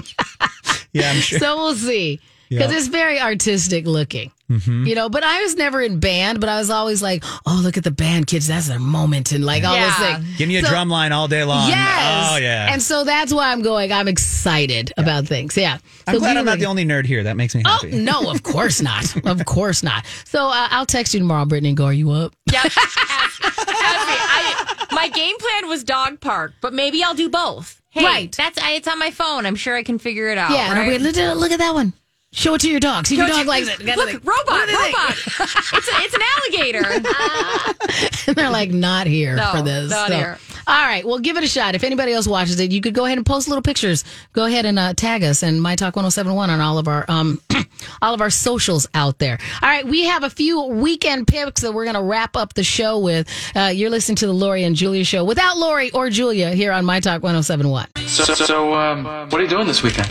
Yeah, 0.92 1.10
I'm 1.10 1.20
sure. 1.20 1.38
so 1.38 1.56
we'll 1.56 1.74
see 1.74 2.20
because 2.52 2.70
Yeah. 2.72 2.78
it's 2.78 2.88
very 2.88 3.20
artistic 3.20 3.86
looking. 3.86 4.30
Mm-hmm. 4.50 4.84
You 4.84 4.94
know, 4.94 5.08
but 5.08 5.24
I 5.24 5.40
was 5.40 5.56
never 5.56 5.80
in 5.80 5.98
band, 5.98 6.38
but 6.38 6.50
I 6.50 6.58
was 6.58 6.68
always 6.68 7.00
like, 7.02 7.24
"Oh, 7.46 7.58
look 7.64 7.78
at 7.78 7.84
the 7.84 7.90
band 7.90 8.26
kids! 8.26 8.48
That's 8.48 8.68
their 8.68 8.78
moment!" 8.78 9.32
and 9.32 9.42
like 9.46 9.64
all 9.64 9.74
Yeah. 9.74 9.86
those 9.86 9.96
things. 10.24 10.36
Give 10.36 10.46
me 10.48 10.56
a 10.58 10.62
So- 10.62 10.68
drum 10.68 10.90
line 10.90 11.10
all 11.10 11.26
day 11.26 11.42
long. 11.42 11.68
Yes. 11.70 12.28
Oh 12.32 12.36
yeah. 12.36 12.70
And 12.70 12.82
so 12.82 13.02
that's 13.04 13.32
why 13.32 13.50
I'm 13.50 13.62
going. 13.62 13.92
I'm 13.92 14.08
excited 14.08 14.92
about 14.98 15.26
things. 15.26 15.56
Yeah. 15.56 15.78
I'm 16.06 16.14
So 16.14 16.18
glad 16.20 16.34
we 16.34 16.38
I'm 16.40 16.44
not 16.44 16.50
like- 16.52 16.60
the 16.60 16.66
only 16.66 16.84
nerd 16.84 17.06
here. 17.06 17.22
That 17.22 17.38
makes 17.38 17.54
me 17.54 17.62
happy. 17.64 17.86
Oh 17.86 17.90
happy. 17.92 18.02
no, 18.02 18.30
of 18.30 18.42
course 18.42 18.82
not. 18.82 19.16
Of 19.24 19.42
course 19.46 19.82
not. 19.82 20.04
So 20.26 20.48
uh, 20.48 20.68
I'll 20.70 20.84
text 20.86 21.14
you 21.14 21.20
tomorrow, 21.20 21.46
Brittany, 21.46 21.70
and 21.70 21.76
go, 21.78 21.86
"Are 21.86 21.92
you 21.92 22.10
up?" 22.10 22.34
Yep. 22.52 22.64
Ask- 22.66 22.78
ask 22.78 23.40
me. 23.40 24.16
I- 24.18 24.86
my 24.92 25.08
game 25.08 25.36
plan 25.38 25.68
was 25.68 25.82
dog 25.82 26.20
park, 26.20 26.52
but 26.60 26.74
maybe 26.74 27.02
I'll 27.02 27.14
do 27.14 27.30
both. 27.30 27.80
Hey, 27.88 28.04
Right. 28.04 28.32
That's 28.32 28.58
I, 28.58 28.72
it's 28.72 28.88
on 28.88 28.98
my 28.98 29.10
phone. 29.10 29.46
I'm 29.46 29.56
sure 29.56 29.74
I 29.76 29.82
can 29.82 29.98
figure 29.98 30.28
it 30.30 30.36
out. 30.38 30.50
Yeah, 30.50 30.72
right? 30.72 30.98
be 30.98 30.98
like, 31.04 31.14
look, 31.16 31.36
look 31.38 31.50
at 31.52 31.58
that 31.58 31.74
one. 31.74 31.92
Show 32.34 32.54
it 32.54 32.62
to 32.62 32.70
your 32.70 32.80
dog. 32.80 33.06
See 33.06 33.14
if 33.14 33.18
your 33.18 33.28
dog 33.28 33.46
likes 33.46 33.68
it. 33.68 33.84
Gotta 33.84 34.00
Look, 34.00 34.12
like- 34.14 34.24
robot, 34.24 34.46
what 34.46 34.66
do 34.68 34.72
they 34.72 34.82
think? 34.82 34.96
robot. 34.96 35.72
it's 35.74 35.88
a, 35.88 35.92
it's 35.98 36.14
an 36.14 36.22
alligator. 36.34 38.26
and 38.28 38.36
they're 38.36 38.48
like, 38.50 38.70
not 38.70 39.06
here 39.06 39.36
No, 39.36 39.50
for 39.52 39.62
this. 39.62 39.90
not 39.90 40.08
So- 40.08 40.14
here. 40.16 40.38
All 40.64 40.86
right, 40.86 41.04
well, 41.04 41.18
give 41.18 41.36
it 41.36 41.42
a 41.42 41.48
shot. 41.48 41.74
If 41.74 41.82
anybody 41.82 42.12
else 42.12 42.28
watches 42.28 42.60
it, 42.60 42.70
you 42.70 42.80
could 42.80 42.94
go 42.94 43.04
ahead 43.04 43.18
and 43.18 43.26
post 43.26 43.48
little 43.48 43.62
pictures. 43.62 44.04
Go 44.32 44.44
ahead 44.44 44.64
and 44.64 44.78
uh, 44.78 44.94
tag 44.94 45.24
us 45.24 45.42
and 45.42 45.60
My 45.60 45.74
Talk 45.74 45.96
1071 45.96 46.50
on 46.50 46.60
all 46.60 46.78
of 46.78 46.86
our 46.86 47.04
um, 47.08 47.40
all 48.02 48.14
of 48.14 48.20
our 48.20 48.30
socials 48.30 48.86
out 48.94 49.18
there. 49.18 49.38
All 49.60 49.68
right, 49.68 49.84
we 49.84 50.04
have 50.04 50.22
a 50.22 50.30
few 50.30 50.62
weekend 50.62 51.26
picks 51.26 51.62
that 51.62 51.74
we're 51.74 51.82
going 51.84 51.96
to 51.96 52.02
wrap 52.02 52.36
up 52.36 52.54
the 52.54 52.62
show 52.62 52.98
with. 53.00 53.28
Uh, 53.56 53.72
you're 53.74 53.90
listening 53.90 54.14
to 54.16 54.26
the 54.28 54.32
Lori 54.32 54.62
and 54.62 54.76
Julia 54.76 55.04
show 55.04 55.24
without 55.24 55.58
Lori 55.58 55.90
or 55.90 56.10
Julia 56.10 56.52
here 56.52 56.70
on 56.70 56.84
My 56.84 57.00
Talk 57.00 57.24
1071. 57.24 57.88
So, 58.06 58.22
so 58.32 58.72
um, 58.74 59.02
what 59.30 59.34
are 59.34 59.42
you 59.42 59.48
doing 59.48 59.66
this 59.66 59.82
weekend? 59.82 60.08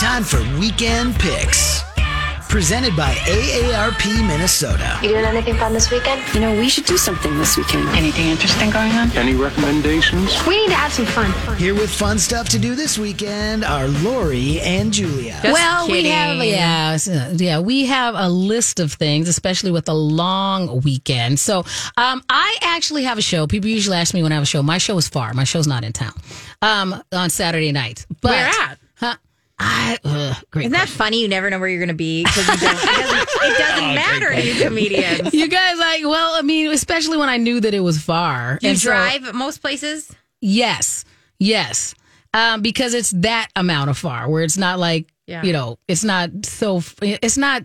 Time 0.00 0.24
for 0.24 0.40
Weekend 0.58 1.14
Picks. 1.16 1.82
Presented 2.48 2.96
by 2.96 3.12
AARP 3.12 4.26
Minnesota. 4.26 4.98
You 5.02 5.10
doing 5.10 5.26
anything 5.26 5.56
fun 5.56 5.74
this 5.74 5.90
weekend? 5.90 6.22
You 6.32 6.40
know, 6.40 6.58
we 6.58 6.70
should 6.70 6.86
do 6.86 6.96
something 6.96 7.36
this 7.36 7.58
weekend. 7.58 7.86
Anything 7.90 8.28
interesting 8.28 8.70
going 8.70 8.92
on? 8.92 9.14
Any 9.14 9.34
recommendations? 9.34 10.34
We 10.46 10.62
need 10.62 10.70
to 10.70 10.74
have 10.74 10.90
some 10.90 11.04
fun. 11.04 11.30
Here 11.58 11.74
with 11.74 11.90
fun 11.90 12.18
stuff 12.18 12.48
to 12.48 12.58
do 12.58 12.74
this 12.74 12.96
weekend 12.98 13.62
are 13.62 13.88
Lori 13.88 14.58
and 14.60 14.90
Julia. 14.90 15.38
Just 15.42 15.52
well, 15.52 15.90
we 15.90 16.06
have 16.06 16.42
yeah, 16.42 16.96
yeah, 17.34 17.60
we 17.60 17.84
have 17.84 18.14
a 18.16 18.30
list 18.30 18.80
of 18.80 18.94
things, 18.94 19.28
especially 19.28 19.70
with 19.70 19.86
a 19.90 19.94
long 19.94 20.80
weekend. 20.80 21.38
So, 21.38 21.58
um, 21.98 22.22
I 22.30 22.56
actually 22.62 23.04
have 23.04 23.18
a 23.18 23.22
show. 23.22 23.46
People 23.46 23.68
usually 23.68 23.98
ask 23.98 24.14
me 24.14 24.22
when 24.22 24.32
I 24.32 24.36
have 24.36 24.44
a 24.44 24.46
show. 24.46 24.62
My 24.62 24.78
show 24.78 24.96
is 24.96 25.08
far. 25.08 25.34
My 25.34 25.44
show's 25.44 25.66
not 25.66 25.84
in 25.84 25.92
town. 25.92 26.14
Um, 26.62 27.02
on 27.12 27.28
Saturday 27.28 27.70
night. 27.70 28.06
But, 28.22 28.30
Where 28.30 28.46
at? 28.46 28.79
Huh? 29.62 29.96
I 30.04 30.08
uh, 30.08 30.34
great. 30.50 30.62
Isn't 30.66 30.72
that 30.72 30.88
funny? 30.88 31.20
You 31.20 31.28
never 31.28 31.50
know 31.50 31.58
where 31.58 31.68
you're 31.68 31.78
going 31.80 31.88
to 31.88 31.94
be 31.94 32.24
because 32.24 32.48
it 32.48 32.60
doesn't, 32.60 32.88
it 32.88 33.58
doesn't 33.58 33.94
matter 33.94 34.34
to 34.34 34.46
you 34.46 34.64
comedians. 34.64 35.34
you 35.34 35.48
guys 35.48 35.78
like? 35.78 36.02
Well, 36.02 36.32
I 36.34 36.42
mean, 36.42 36.70
especially 36.72 37.18
when 37.18 37.28
I 37.28 37.36
knew 37.36 37.60
that 37.60 37.74
it 37.74 37.80
was 37.80 37.98
far. 38.00 38.58
You 38.62 38.70
And 38.70 38.78
so- 38.78 38.90
drive 38.90 39.34
most 39.34 39.58
places? 39.58 40.10
Yes, 40.40 41.04
yes, 41.38 41.94
um, 42.32 42.62
because 42.62 42.94
it's 42.94 43.10
that 43.10 43.48
amount 43.54 43.90
of 43.90 43.98
far 43.98 44.28
where 44.30 44.42
it's 44.42 44.56
not 44.56 44.78
like 44.78 45.12
Yeah. 45.26 45.42
you 45.42 45.52
know, 45.52 45.78
it's 45.86 46.04
not 46.04 46.30
so. 46.46 46.80
It's 47.02 47.36
not 47.36 47.64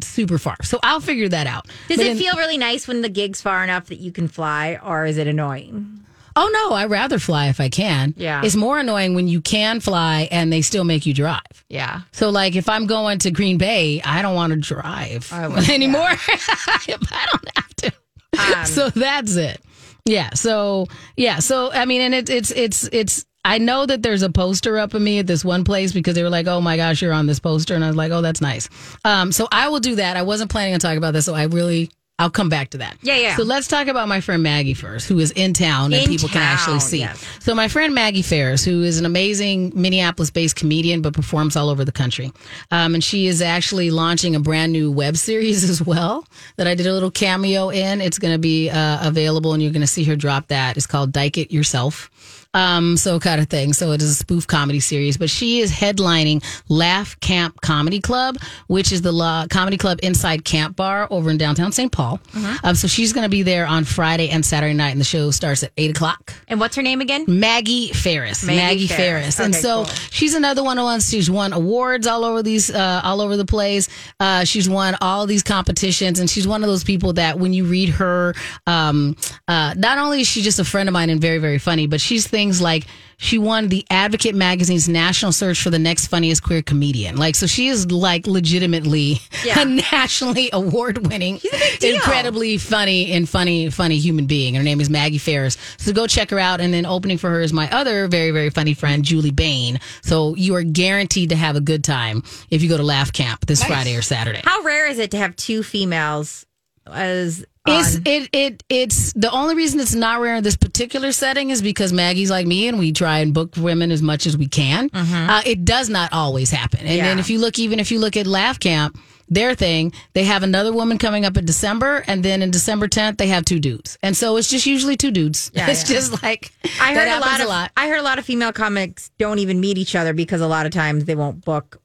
super 0.00 0.38
far. 0.38 0.56
So 0.62 0.78
I'll 0.82 1.00
figure 1.00 1.28
that 1.28 1.46
out. 1.46 1.66
Does 1.88 1.98
But 1.98 2.06
it 2.06 2.12
in- 2.12 2.18
feel 2.18 2.34
really 2.36 2.56
nice 2.58 2.88
when 2.88 3.02
the 3.02 3.08
gig's 3.10 3.42
far 3.42 3.62
enough 3.62 3.86
that 3.88 3.98
you 4.00 4.10
can 4.12 4.26
fly, 4.28 4.78
or 4.82 5.04
is 5.04 5.18
it 5.18 5.26
annoying? 5.26 6.00
Oh 6.36 6.50
no, 6.52 6.74
I'd 6.74 6.90
rather 6.90 7.18
fly 7.18 7.48
if 7.48 7.60
I 7.60 7.68
can. 7.68 8.14
Yeah. 8.16 8.42
It's 8.44 8.56
more 8.56 8.78
annoying 8.78 9.14
when 9.14 9.28
you 9.28 9.40
can 9.40 9.80
fly 9.80 10.28
and 10.30 10.52
they 10.52 10.62
still 10.62 10.84
make 10.84 11.06
you 11.06 11.14
drive. 11.14 11.64
Yeah. 11.68 12.02
So 12.12 12.30
like 12.30 12.56
if 12.56 12.68
I'm 12.68 12.86
going 12.86 13.20
to 13.20 13.30
Green 13.30 13.58
Bay, 13.58 14.00
I 14.02 14.22
don't 14.22 14.34
want 14.34 14.52
to 14.52 14.58
drive 14.58 15.30
would, 15.32 15.70
anymore. 15.70 16.10
if 16.28 17.12
I 17.12 17.26
don't 17.30 17.50
have 17.56 17.74
to. 17.76 17.92
Um, 18.38 18.66
so 18.66 18.90
that's 18.90 19.36
it. 19.36 19.60
Yeah. 20.04 20.30
So 20.34 20.86
yeah. 21.16 21.38
So 21.38 21.70
I 21.72 21.84
mean, 21.84 22.00
and 22.00 22.14
it, 22.14 22.30
it's 22.30 22.50
it's 22.50 22.88
it's. 22.92 23.24
I 23.46 23.58
know 23.58 23.84
that 23.84 24.02
there's 24.02 24.22
a 24.22 24.30
poster 24.30 24.78
up 24.78 24.94
of 24.94 25.02
me 25.02 25.18
at 25.18 25.26
this 25.26 25.44
one 25.44 25.64
place 25.64 25.92
because 25.92 26.14
they 26.14 26.22
were 26.22 26.30
like, 26.30 26.46
"Oh 26.46 26.62
my 26.62 26.76
gosh, 26.76 27.02
you're 27.02 27.12
on 27.12 27.26
this 27.26 27.40
poster," 27.40 27.74
and 27.74 27.84
I 27.84 27.88
was 27.88 27.96
like, 27.96 28.10
"Oh, 28.10 28.22
that's 28.22 28.40
nice." 28.40 28.70
Um, 29.04 29.32
so 29.32 29.46
I 29.52 29.68
will 29.68 29.80
do 29.80 29.96
that. 29.96 30.16
I 30.16 30.22
wasn't 30.22 30.50
planning 30.50 30.72
on 30.72 30.80
talking 30.80 30.98
about 30.98 31.12
this, 31.12 31.26
so 31.26 31.34
I 31.34 31.44
really. 31.44 31.90
I'll 32.20 32.30
come 32.30 32.48
back 32.48 32.70
to 32.70 32.78
that. 32.78 32.96
Yeah, 33.02 33.16
yeah. 33.16 33.36
So 33.36 33.42
let's 33.42 33.66
talk 33.66 33.88
about 33.88 34.06
my 34.06 34.20
friend 34.20 34.40
Maggie 34.40 34.74
first, 34.74 35.08
who 35.08 35.18
is 35.18 35.32
in 35.32 35.52
town 35.52 35.92
and 35.92 36.04
In 36.04 36.08
people 36.08 36.28
can 36.28 36.42
actually 36.42 36.78
see. 36.78 36.98
yes. 37.00 37.24
So 37.40 37.56
my 37.56 37.66
friend 37.66 37.92
Maggie 37.92 38.22
Ferris, 38.22 38.64
who 38.64 38.84
is 38.84 39.00
an 39.00 39.04
amazing 39.04 39.72
Minneapolis-based 39.74 40.54
comedian 40.54 41.02
but 41.02 41.12
performs 41.12 41.56
all 41.56 41.68
over 41.70 41.84
the 41.84 41.90
country, 41.90 42.30
um, 42.70 42.94
and 42.94 43.02
she 43.02 43.26
is 43.26 43.42
actually 43.42 43.90
launching 43.90 44.36
a 44.36 44.40
brand 44.40 44.70
new 44.72 44.92
web 44.92 45.16
series 45.16 45.64
as 45.68 45.82
well 45.82 46.24
that 46.56 46.68
I 46.68 46.76
did 46.76 46.86
a 46.86 46.92
little 46.92 47.10
cameo 47.10 47.70
in. 47.70 48.00
It's 48.00 48.20
going 48.20 48.32
to 48.32 48.38
be 48.38 48.70
uh, 48.70 49.08
available, 49.08 49.52
and 49.52 49.60
you're 49.60 49.72
going 49.72 49.80
to 49.80 49.86
see 49.88 50.04
her 50.04 50.14
drop 50.14 50.46
that. 50.48 50.76
It's 50.76 50.86
called 50.86 51.10
"Dyke 51.10 51.38
It 51.38 51.50
Yourself." 51.52 52.10
Um, 52.54 52.96
so 52.96 53.18
kind 53.20 53.40
of 53.40 53.48
thing. 53.48 53.72
So 53.72 53.92
it 53.92 54.00
is 54.00 54.10
a 54.10 54.14
spoof 54.14 54.46
comedy 54.46 54.80
series, 54.80 55.16
but 55.16 55.28
she 55.28 55.60
is 55.60 55.72
headlining 55.72 56.44
Laugh 56.68 57.18
Camp 57.20 57.60
Comedy 57.60 58.00
Club, 58.00 58.38
which 58.68 58.92
is 58.92 59.02
the 59.02 59.12
la- 59.12 59.46
comedy 59.48 59.76
club 59.76 59.98
inside 60.02 60.44
Camp 60.44 60.76
Bar 60.76 61.08
over 61.10 61.30
in 61.30 61.36
downtown 61.38 61.72
St. 61.72 61.90
Paul. 61.90 62.20
Um, 62.62 62.74
so 62.74 62.88
she's 62.88 63.12
going 63.12 63.24
to 63.24 63.28
be 63.28 63.42
there 63.42 63.66
on 63.66 63.84
Friday 63.84 64.30
and 64.30 64.44
Saturday 64.44 64.74
night, 64.74 64.90
and 64.90 65.00
the 65.00 65.04
show 65.04 65.30
starts 65.30 65.62
at 65.62 65.72
eight 65.76 65.90
o'clock. 65.90 66.32
And 66.48 66.60
what's 66.60 66.76
her 66.76 66.82
name 66.82 67.00
again? 67.00 67.24
Maggie 67.26 67.92
Ferris. 67.92 68.44
Maggie 68.44 68.56
Maggie, 68.56 68.86
Ferris. 68.86 69.36
Ferris. 69.36 69.40
And 69.40 69.54
so 69.54 69.84
cool. 69.84 69.94
she's 70.10 70.34
another 70.34 70.62
one 70.62 70.78
of 70.78 70.84
ones. 70.84 71.08
She's 71.08 71.30
won 71.30 71.52
awards 71.52 72.06
all 72.06 72.24
over 72.24 72.42
these, 72.42 72.70
uh, 72.70 73.00
all 73.02 73.20
over 73.20 73.36
the 73.36 73.44
place. 73.44 73.88
Uh, 74.20 74.44
she's 74.44 74.68
won 74.68 74.96
all 75.00 75.26
these 75.26 75.42
competitions, 75.42 76.20
and 76.20 76.30
she's 76.30 76.46
one 76.46 76.62
of 76.62 76.68
those 76.68 76.84
people 76.84 77.14
that 77.14 77.38
when 77.38 77.52
you 77.52 77.64
read 77.64 77.88
her, 77.90 78.34
um, 78.66 79.16
uh, 79.48 79.74
not 79.76 79.98
only 79.98 80.20
is 80.20 80.26
she 80.26 80.42
just 80.42 80.58
a 80.58 80.64
friend 80.64 80.88
of 80.88 80.92
mine 80.92 81.10
and 81.10 81.20
very, 81.20 81.38
very 81.38 81.58
funny, 81.58 81.86
but 81.86 82.00
she's 82.00 82.26
things 82.44 82.60
like 82.60 82.84
she 83.16 83.38
won 83.38 83.68
the 83.68 83.86
Advocate 83.90 84.34
magazine's 84.34 84.86
national 84.88 85.32
search 85.32 85.62
for 85.62 85.70
the 85.70 85.78
next 85.78 86.08
funniest 86.08 86.42
queer 86.42 86.60
comedian. 86.62 87.16
Like, 87.16 87.36
so 87.36 87.46
she 87.46 87.68
is 87.68 87.90
like 87.90 88.26
legitimately 88.26 89.18
Yeah. 89.44 89.60
a 89.60 89.64
nationally 89.64 90.50
award 90.52 91.06
winning, 91.06 91.40
incredibly 91.82 92.58
funny 92.58 93.12
and 93.12 93.28
funny, 93.28 93.70
funny 93.70 93.98
human 93.98 94.26
being. 94.26 94.54
Her 94.54 94.62
name 94.62 94.80
is 94.80 94.90
Maggie 94.90 95.18
Ferris. 95.18 95.56
So 95.78 95.92
go 95.92 96.06
check 96.06 96.30
her 96.30 96.38
out. 96.38 96.60
And 96.60 96.74
then 96.74 96.84
opening 96.86 97.16
for 97.18 97.30
her 97.30 97.40
is 97.40 97.52
my 97.52 97.70
other 97.70 98.08
very, 98.08 98.30
very 98.30 98.50
funny 98.50 98.74
friend, 98.74 99.04
Julie 99.04 99.30
Bain. 99.30 99.80
So 100.02 100.34
you 100.34 100.54
are 100.56 100.62
guaranteed 100.62 101.30
to 101.30 101.36
have 101.36 101.56
a 101.56 101.60
good 101.60 101.84
time 101.84 102.22
if 102.50 102.62
you 102.62 102.68
go 102.68 102.76
to 102.76 102.82
Laugh 102.82 103.12
Camp 103.12 103.46
this 103.46 103.62
Friday 103.64 103.96
or 103.96 104.02
Saturday. 104.02 104.40
How 104.44 104.62
rare 104.62 104.86
is 104.88 104.98
it 104.98 105.10
to 105.12 105.16
have 105.18 105.34
two 105.36 105.62
females 105.62 106.44
as 106.86 107.44
It's 107.66 107.94
it 108.04 108.28
it 108.34 108.62
it's 108.68 109.12
the 109.14 109.30
only 109.30 109.54
reason 109.54 109.80
it's 109.80 109.94
not 109.94 110.20
rare 110.20 110.36
in 110.36 110.44
this 110.44 110.56
particular 110.56 111.12
setting 111.12 111.48
is 111.48 111.62
because 111.62 111.94
Maggie's 111.94 112.30
like 112.30 112.46
me 112.46 112.68
and 112.68 112.78
we 112.78 112.92
try 112.92 113.20
and 113.20 113.32
book 113.32 113.56
women 113.56 113.90
as 113.90 114.02
much 114.02 114.26
as 114.26 114.36
we 114.36 114.46
can. 114.48 114.90
Uh, 114.92 115.40
it 115.46 115.64
does 115.64 115.88
not 115.88 116.12
always 116.12 116.50
happen. 116.50 116.80
And 116.80 117.00
then 117.00 117.16
Yeah. 117.16 117.20
if 117.20 117.30
you 117.30 117.38
look, 117.38 117.58
even 117.58 117.80
if 117.80 117.90
you 117.90 117.98
look 118.00 118.18
at 118.18 118.26
Laugh 118.26 118.60
Camp, 118.60 118.98
their 119.30 119.54
thing, 119.54 119.94
they 120.12 120.24
have 120.24 120.42
another 120.42 120.74
woman 120.74 120.98
coming 120.98 121.24
up 121.24 121.38
in 121.38 121.46
December, 121.46 122.04
and 122.06 122.22
then 122.22 122.42
in 122.42 122.50
December 122.50 122.86
10th 122.86 123.16
they 123.16 123.28
have 123.28 123.46
two 123.46 123.58
dudes, 123.58 123.96
and 124.02 124.14
so 124.14 124.36
it's 124.36 124.48
just 124.50 124.66
usually 124.66 124.98
two 124.98 125.10
dudes. 125.10 125.50
Yeah, 125.54 125.66
it's 125.70 125.88
yeah. 125.88 125.96
just 125.96 126.22
like 126.22 126.52
I 126.78 126.92
heard 126.94 127.08
a 127.08 127.18
lot 127.20 127.40
of 127.40 127.70
I 127.78 127.88
heard 127.88 127.98
a 127.98 128.02
lot 128.02 128.18
of 128.18 128.26
female 128.26 128.52
comics 128.52 129.10
don't 129.18 129.38
even 129.38 129.58
meet 129.60 129.78
each 129.78 129.94
other 129.96 130.12
because 130.12 130.42
a 130.42 130.46
lot 130.46 130.66
of 130.66 130.72
times 130.72 131.06
they 131.06 131.14
won't 131.14 131.42
book 131.42 131.80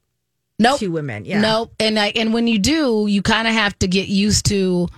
Nope. 0.58 0.78
two 0.78 0.92
women. 0.92 1.24
Yeah. 1.24 1.40
Nope. 1.40 1.72
And 1.80 1.98
I, 1.98 2.08
and 2.08 2.34
when 2.34 2.46
you 2.46 2.58
do, 2.58 3.06
you 3.08 3.22
kind 3.22 3.48
of 3.48 3.54
have 3.54 3.78
to 3.78 3.88
get 3.88 4.08
used 4.08 4.44
to. 4.46 4.88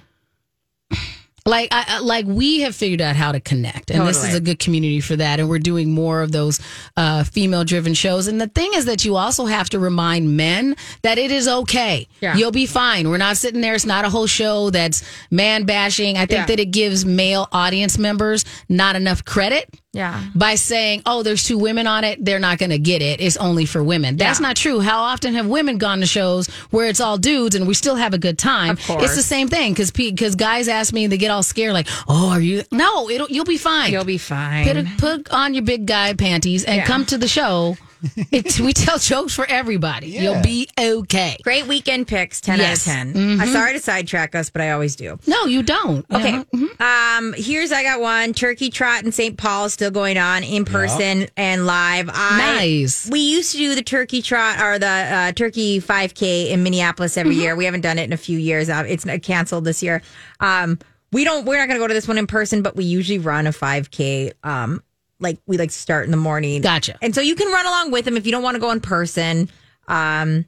Like 1.44 1.70
I, 1.72 1.98
like 1.98 2.24
we 2.24 2.61
have 2.61 2.76
figured 2.76 3.00
out 3.00 3.16
how 3.16 3.33
to 3.33 3.40
connect, 3.40 3.90
and 3.90 4.07
this 4.07 4.22
is 4.22 4.33
a 4.33 4.40
good 4.40 4.61
community 4.61 5.00
for 5.00 5.16
that. 5.16 5.40
And 5.40 5.48
we're 5.48 5.59
doing 5.59 5.90
more 5.90 6.22
of 6.22 6.31
those 6.31 6.61
uh, 6.96 7.24
female 7.24 7.64
driven 7.64 7.94
shows. 7.94 8.28
And 8.28 8.40
the 8.40 8.46
thing 8.46 8.70
is 8.74 8.85
that 8.85 9.05
you 9.05 9.16
also 9.16 9.46
have 9.46 9.68
to 9.70 9.81
remind 9.81 10.37
men 10.37 10.76
that 11.02 11.18
it 11.18 11.33
is 11.33 11.48
okay. 11.48 12.07
Yeah. 12.20 12.37
You'll 12.37 12.52
be 12.52 12.66
fine. 12.66 13.09
We're 13.11 13.16
not 13.16 13.37
sitting 13.38 13.61
there. 13.61 13.74
It's 13.74 13.85
not 13.85 14.05
a 14.05 14.09
whole 14.09 14.28
show 14.28 14.70
that's 14.70 15.02
man 15.33 15.64
bashing. 15.64 16.16
I 16.16 16.26
think 16.26 16.42
Yeah. 16.42 16.46
that 16.46 16.61
it 16.61 16.66
gives 16.66 17.05
male 17.05 17.48
audience 17.50 17.98
members 17.98 18.44
not 18.68 18.94
enough 18.94 19.24
credit 19.24 19.68
Yeah. 19.94 20.22
by 20.35 20.55
saying, 20.55 21.02
"Oh, 21.05 21.22
there's 21.22 21.44
two 21.44 21.59
women 21.59 21.87
on 21.87 22.02
it, 22.02 22.24
they're 22.24 22.38
not 22.38 22.57
going 22.57 22.70
to 22.70 22.78
get 22.78 23.02
it. 23.02 23.20
It's 23.20 23.37
only 23.37 23.66
for 23.66 23.85
women." 23.85 24.16
That's 24.16 24.40
Yeah. 24.40 24.46
not 24.46 24.57
true. 24.57 24.81
How 24.81 25.00
often 25.02 25.35
have 25.35 25.46
women 25.46 25.76
gone 25.76 26.00
to 26.00 26.07
shows 26.07 26.48
where 26.70 26.87
it's 26.88 26.98
all 26.98 27.18
dudes 27.18 27.55
and 27.55 27.66
we 27.66 27.74
still 27.74 27.96
have 27.96 28.14
a 28.14 28.18
good 28.18 28.38
time? 28.38 28.70
Of 28.70 28.87
course. 28.87 29.05
It's 29.05 29.16
the 29.16 29.22
same 29.22 29.48
thing 29.48 29.72
because 29.74 29.90
because 29.90 30.35
guys 30.35 30.66
ask 30.66 30.94
me 30.94 31.05
and 31.05 31.12
they 31.12 31.18
get 31.18 31.31
all 31.31 31.42
scared, 31.42 31.74
like, 31.74 31.88
"Oh, 32.09 32.31
are 32.31 32.40
you?" 32.40 32.62
No, 32.72 33.11
it'll 33.11 33.28
you'll 33.28 33.44
be 33.44 33.59
fine. 33.59 33.92
You'll 33.92 34.05
be 34.05 34.16
fine. 34.18 34.66
Put, 34.66 34.76
a, 34.78 34.87
put 34.96 35.31
on 35.31 35.52
your 35.52 35.62
big 35.62 35.85
guy 35.85 36.14
panties 36.14 36.64
and 36.64 36.76
Yeah. 36.78 36.87
come 36.87 37.05
to 37.07 37.18
the 37.18 37.28
show. 37.28 37.76
It's, 38.32 38.58
we 38.58 38.72
tell 38.72 38.98
jokes 38.98 39.34
for 39.34 39.46
everybody. 39.46 40.08
You'll 40.08 40.42
be 40.42 40.68
okay. 40.78 41.36
Great 41.42 41.66
weekend 41.66 42.06
picks, 42.08 42.40
10 42.40 42.58
Yes. 42.58 42.88
out 42.88 43.06
of 43.06 43.12
10. 43.12 43.14
Mhm. 43.14 43.40
I'm 43.40 43.48
sorry 43.52 43.72
to 43.74 43.80
sidetrack 43.80 44.34
us, 44.34 44.50
but 44.50 44.62
I 44.62 44.70
always 44.72 44.96
do. 44.96 45.18
No, 45.26 45.44
you 45.46 45.62
don't. 45.62 46.04
Okay. 46.10 46.32
Uh-huh. 46.34 46.44
Mhm. 46.54 46.80
Um, 47.18 47.34
here's 47.36 47.72
I 47.72 47.82
got 47.82 48.00
one. 48.00 48.32
Turkey 48.34 48.70
Trot 48.70 49.04
in 49.04 49.12
St. 49.12 49.36
Paul 49.36 49.66
is 49.66 49.72
still 49.74 49.90
going 49.90 50.18
on 50.18 50.42
in 50.42 50.64
person 50.64 51.26
and 51.36 51.66
live. 51.66 52.08
I, 52.12 52.56
Nice. 52.58 53.08
We 53.10 53.20
used 53.20 53.52
to 53.52 53.58
do 53.58 53.74
the 53.74 53.82
Turkey 53.82 54.22
Trot 54.22 54.60
or 54.60 54.78
the 54.78 54.86
uh, 54.86 55.32
Turkey 55.32 55.80
5K 55.80 56.50
in 56.50 56.62
Minneapolis 56.62 57.16
every 57.16 57.32
Mm-hmm. 57.34 57.40
year. 57.42 57.56
We 57.56 57.64
haven't 57.66 57.82
done 57.82 57.98
it 57.98 58.04
in 58.04 58.12
a 58.12 58.16
few 58.16 58.38
years. 58.38 58.68
Uh, 58.68 58.84
it's 58.86 59.04
canceled 59.22 59.64
this 59.64 59.82
year. 59.82 60.02
Um, 60.40 60.78
we 61.12 61.24
don't. 61.24 61.44
We're 61.44 61.58
not 61.58 61.66
going 61.68 61.78
to 61.78 61.84
go 61.84 61.86
to 61.88 61.94
this 61.94 62.08
one 62.08 62.18
in 62.18 62.26
person, 62.26 62.62
but 62.62 62.74
we 62.74 62.84
usually 62.84 63.18
run 63.18 63.46
a 63.46 63.50
5K. 63.52 64.32
Um, 64.42 64.82
like 65.22 65.38
we 65.46 65.56
like 65.56 65.70
to 65.70 65.78
start 65.78 66.04
in 66.04 66.11
the 66.11 66.16
morning. 66.16 66.61
Gotcha. 66.61 66.98
And 67.00 67.14
so 67.14 67.20
you 67.20 67.35
can 67.35 67.50
run 67.52 67.66
along 67.66 67.90
with 67.90 68.04
them 68.04 68.16
if 68.16 68.26
you 68.26 68.32
don't 68.32 68.42
want 68.42 68.56
to 68.56 68.61
go 68.61 68.70
in 68.70 68.80
person. 68.80 69.48
Um, 69.88 70.44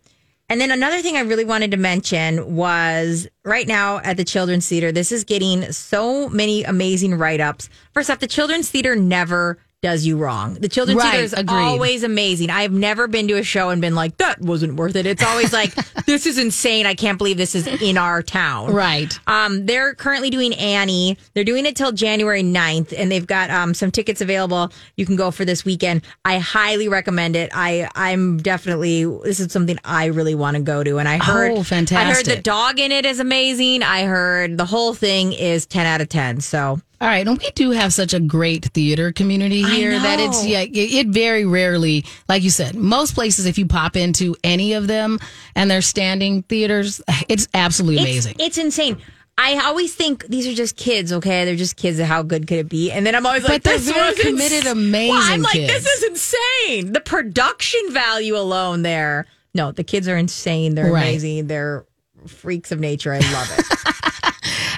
and 0.49 0.61
then 0.61 0.71
another 0.71 1.01
thing 1.01 1.17
I 1.17 1.21
really 1.21 1.45
wanted 1.45 1.71
to 1.71 1.79
mention 1.79 2.55
was 2.55 3.27
right 3.45 3.67
now 3.67 3.99
at 3.99 4.19
the 4.19 4.25
Children's 4.25 4.69
Theater, 4.69 4.93
this 4.93 5.11
is 5.11 5.25
getting 5.25 5.73
so 5.73 6.29
many 6.29 6.65
amazing 6.65 7.15
write 7.15 7.41
ups. 7.41 7.71
First 7.93 8.11
off, 8.11 8.19
the 8.19 8.27
Children's 8.27 8.71
Theater 8.71 8.95
never 8.95 9.59
does 9.85 10.07
you 10.07 10.17
wrong. 10.17 10.55
The 10.55 10.69
Children's 10.69 11.03
Right, 11.03 11.11
Theater 11.11 11.25
is 11.25 11.33
agreed. 11.35 11.55
always 11.55 12.03
amazing. 12.05 12.49
I've 12.49 12.73
never 12.73 13.07
been 13.07 13.29
to 13.29 13.35
a 13.35 13.43
show 13.43 13.69
and 13.69 13.83
been 13.83 13.95
like, 13.95 14.17
that 14.17 14.41
wasn't 14.41 14.77
worth 14.77 14.97
it. 14.97 15.05
It's 15.05 15.23
always 15.23 15.53
like, 15.53 15.75
this 16.07 16.25
is 16.25 16.39
insane. 16.39 16.87
I 16.87 16.95
can't 16.95 17.19
believe 17.19 17.37
this 17.37 17.55
is 17.55 17.67
in 17.67 17.99
our 17.99 18.23
town. 18.23 18.73
Right. 18.73 19.13
Um, 19.27 19.67
they're 19.67 19.95
currently 19.95 20.31
doing 20.31 20.55
Annie. 20.55 21.19
They're 21.35 21.45
doing 21.45 21.67
it 21.67 21.77
till 21.77 21.93
January 21.93 22.43
9th, 22.43 22.95
and 22.97 23.13
they've 23.13 23.27
got 23.27 23.51
um, 23.51 23.75
some 23.75 23.91
tickets 23.91 24.23
available. 24.23 24.73
You 24.97 25.05
can 25.05 25.17
go 25.17 25.31
for 25.31 25.45
this 25.45 25.67
weekend. 25.67 26.01
I 26.25 26.39
highly 26.39 26.89
recommend 26.89 27.37
it. 27.37 27.51
I 27.53 27.87
I'm 27.95 28.39
definitely 28.39 29.05
this 29.05 29.39
is 29.39 29.53
something 29.53 29.79
I 29.85 30.07
really 30.07 30.35
want 30.35 30.57
to 30.57 30.63
go 30.63 30.83
to. 30.83 30.97
And 30.97 31.07
I 31.07 31.19
heard 31.19 31.53
Oh, 31.53 31.63
I 31.71 32.05
heard 32.15 32.25
the 32.25 32.41
dog 32.43 32.79
in 32.81 32.91
it 32.91 33.05
is 33.05 33.21
amazing. 33.21 33.83
I 33.83 34.05
heard 34.05 34.57
the 34.57 34.65
whole 34.65 34.95
thing 34.95 35.35
is 35.35 35.67
10 35.67 35.85
out 35.85 36.01
of 36.01 36.09
10. 36.09 36.41
So 36.41 36.81
All 37.01 37.09
right, 37.09 37.27
and 37.27 37.37
we 37.39 37.51
do 37.51 37.73
have 37.73 37.93
such 37.93 38.15
a 38.15 38.21
great 38.21 38.67
theater 38.67 39.13
community 39.13 39.63
here 39.63 39.99
that 39.99 40.21
it's 40.21 40.47
yeah, 40.47 40.61
it, 40.63 40.71
it 40.75 41.07
very 41.09 41.45
rarely, 41.45 42.05
like 42.29 42.43
you 42.43 42.51
said, 42.51 42.75
most 42.77 43.15
places 43.15 43.47
if 43.47 43.59
you 43.59 43.67
pop 43.67 43.97
into 43.97 44.35
any 44.45 44.73
of 44.75 44.87
them 44.87 45.19
and 45.55 45.71
they're 45.71 45.83
standing 45.83 46.43
theaters, 46.45 47.03
it's 47.29 47.49
absolutely 47.53 48.03
it's, 48.03 48.27
amazing. 48.27 48.37
it's 48.39 48.59
insane. 48.59 48.97
I 49.37 49.59
always 49.67 49.93
think 49.95 50.25
these 50.29 50.47
are 50.47 50.55
just 50.55 50.77
kids, 50.77 51.13
okay? 51.13 51.45
They're 51.45 51.57
just 51.57 51.77
kids. 51.77 51.99
How 52.01 52.23
good 52.23 52.47
could 52.47 52.59
it 52.59 52.69
be? 52.69 52.93
And 52.93 53.05
then 53.05 53.17
I'm 53.17 53.27
always 53.27 53.43
But 53.43 53.51
like, 53.51 53.63
they're 53.65 53.79
this 53.79 53.93
was 53.93 54.19
committed, 54.21 54.59
ins- 54.59 54.67
amazing 54.67 55.09
Well, 55.11 55.23
I'm 55.33 55.43
like, 55.43 55.53
kids. 55.55 55.73
this 55.73 55.87
is 55.87 56.03
insane. 56.05 56.93
The 56.93 57.01
production 57.01 57.81
value 57.91 58.37
alone 58.37 58.83
there. 58.83 59.27
No, 59.53 59.73
the 59.73 59.83
kids 59.85 60.07
are 60.07 60.17
insane. 60.17 60.77
They're 60.77 60.93
Right. 60.93 61.03
amazing. 61.03 61.49
They're 61.49 61.85
freaks 62.29 62.71
of 62.71 62.79
nature. 62.79 63.13
I 63.13 63.19
love 63.19 63.53
it. 63.59 64.14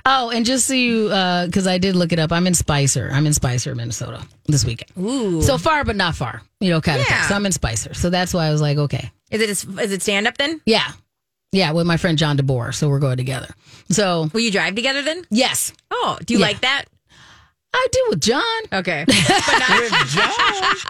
oh, 0.06 0.30
and 0.30 0.46
just 0.46 0.66
so 0.66 0.72
you, 0.74 1.08
uh, 1.08 1.46
because 1.46 1.66
I 1.66 1.76
did 1.78 1.96
look 1.96 2.12
it 2.12 2.18
up, 2.18 2.32
I'm 2.32 2.46
in 2.46 2.54
Spicer. 2.54 3.10
I'm 3.12 3.26
in 3.26 3.34
Spicer, 3.34 3.74
Minnesota 3.74 4.22
this 4.46 4.64
weekend. 4.64 4.90
Ooh. 4.98 5.42
So 5.42 5.58
far, 5.58 5.84
but 5.84 5.96
not 5.96 6.14
far, 6.14 6.40
you 6.60 6.70
know, 6.70 6.80
kind 6.80 7.00
of 7.00 7.06
thing. 7.06 7.22
So 7.28 7.34
I'm 7.34 7.44
in 7.44 7.52
Spicer. 7.52 7.92
So 7.94 8.08
that's 8.10 8.32
why 8.32 8.46
I 8.46 8.50
was 8.52 8.60
like, 8.62 8.78
okay, 8.78 9.10
is 9.30 9.40
it 9.42 9.50
is 9.80 9.92
it 9.92 10.02
stand 10.02 10.26
up 10.26 10.38
then? 10.38 10.60
yeah, 10.64 10.92
yeah, 11.52 11.72
with 11.72 11.86
my 11.86 11.96
friend 11.96 12.16
John 12.16 12.38
DeBoer. 12.38 12.74
So 12.74 12.88
we're 12.88 12.98
going 13.00 13.16
together. 13.18 13.48
So 13.90 14.30
Will 14.32 14.40
you 14.40 14.50
drive 14.50 14.74
together 14.74 15.02
then? 15.02 15.24
yes, 15.30 15.72
Oh, 15.90 16.18
do 16.24 16.34
you 16.34 16.40
Yeah. 16.40 16.46
like 16.46 16.60
that? 16.62 16.84
I 17.78 17.86
do 17.92 18.04
with 18.10 18.20
John. 18.20 18.42
Okay. 18.72 19.04
With 19.08 19.92
John. 20.08 20.32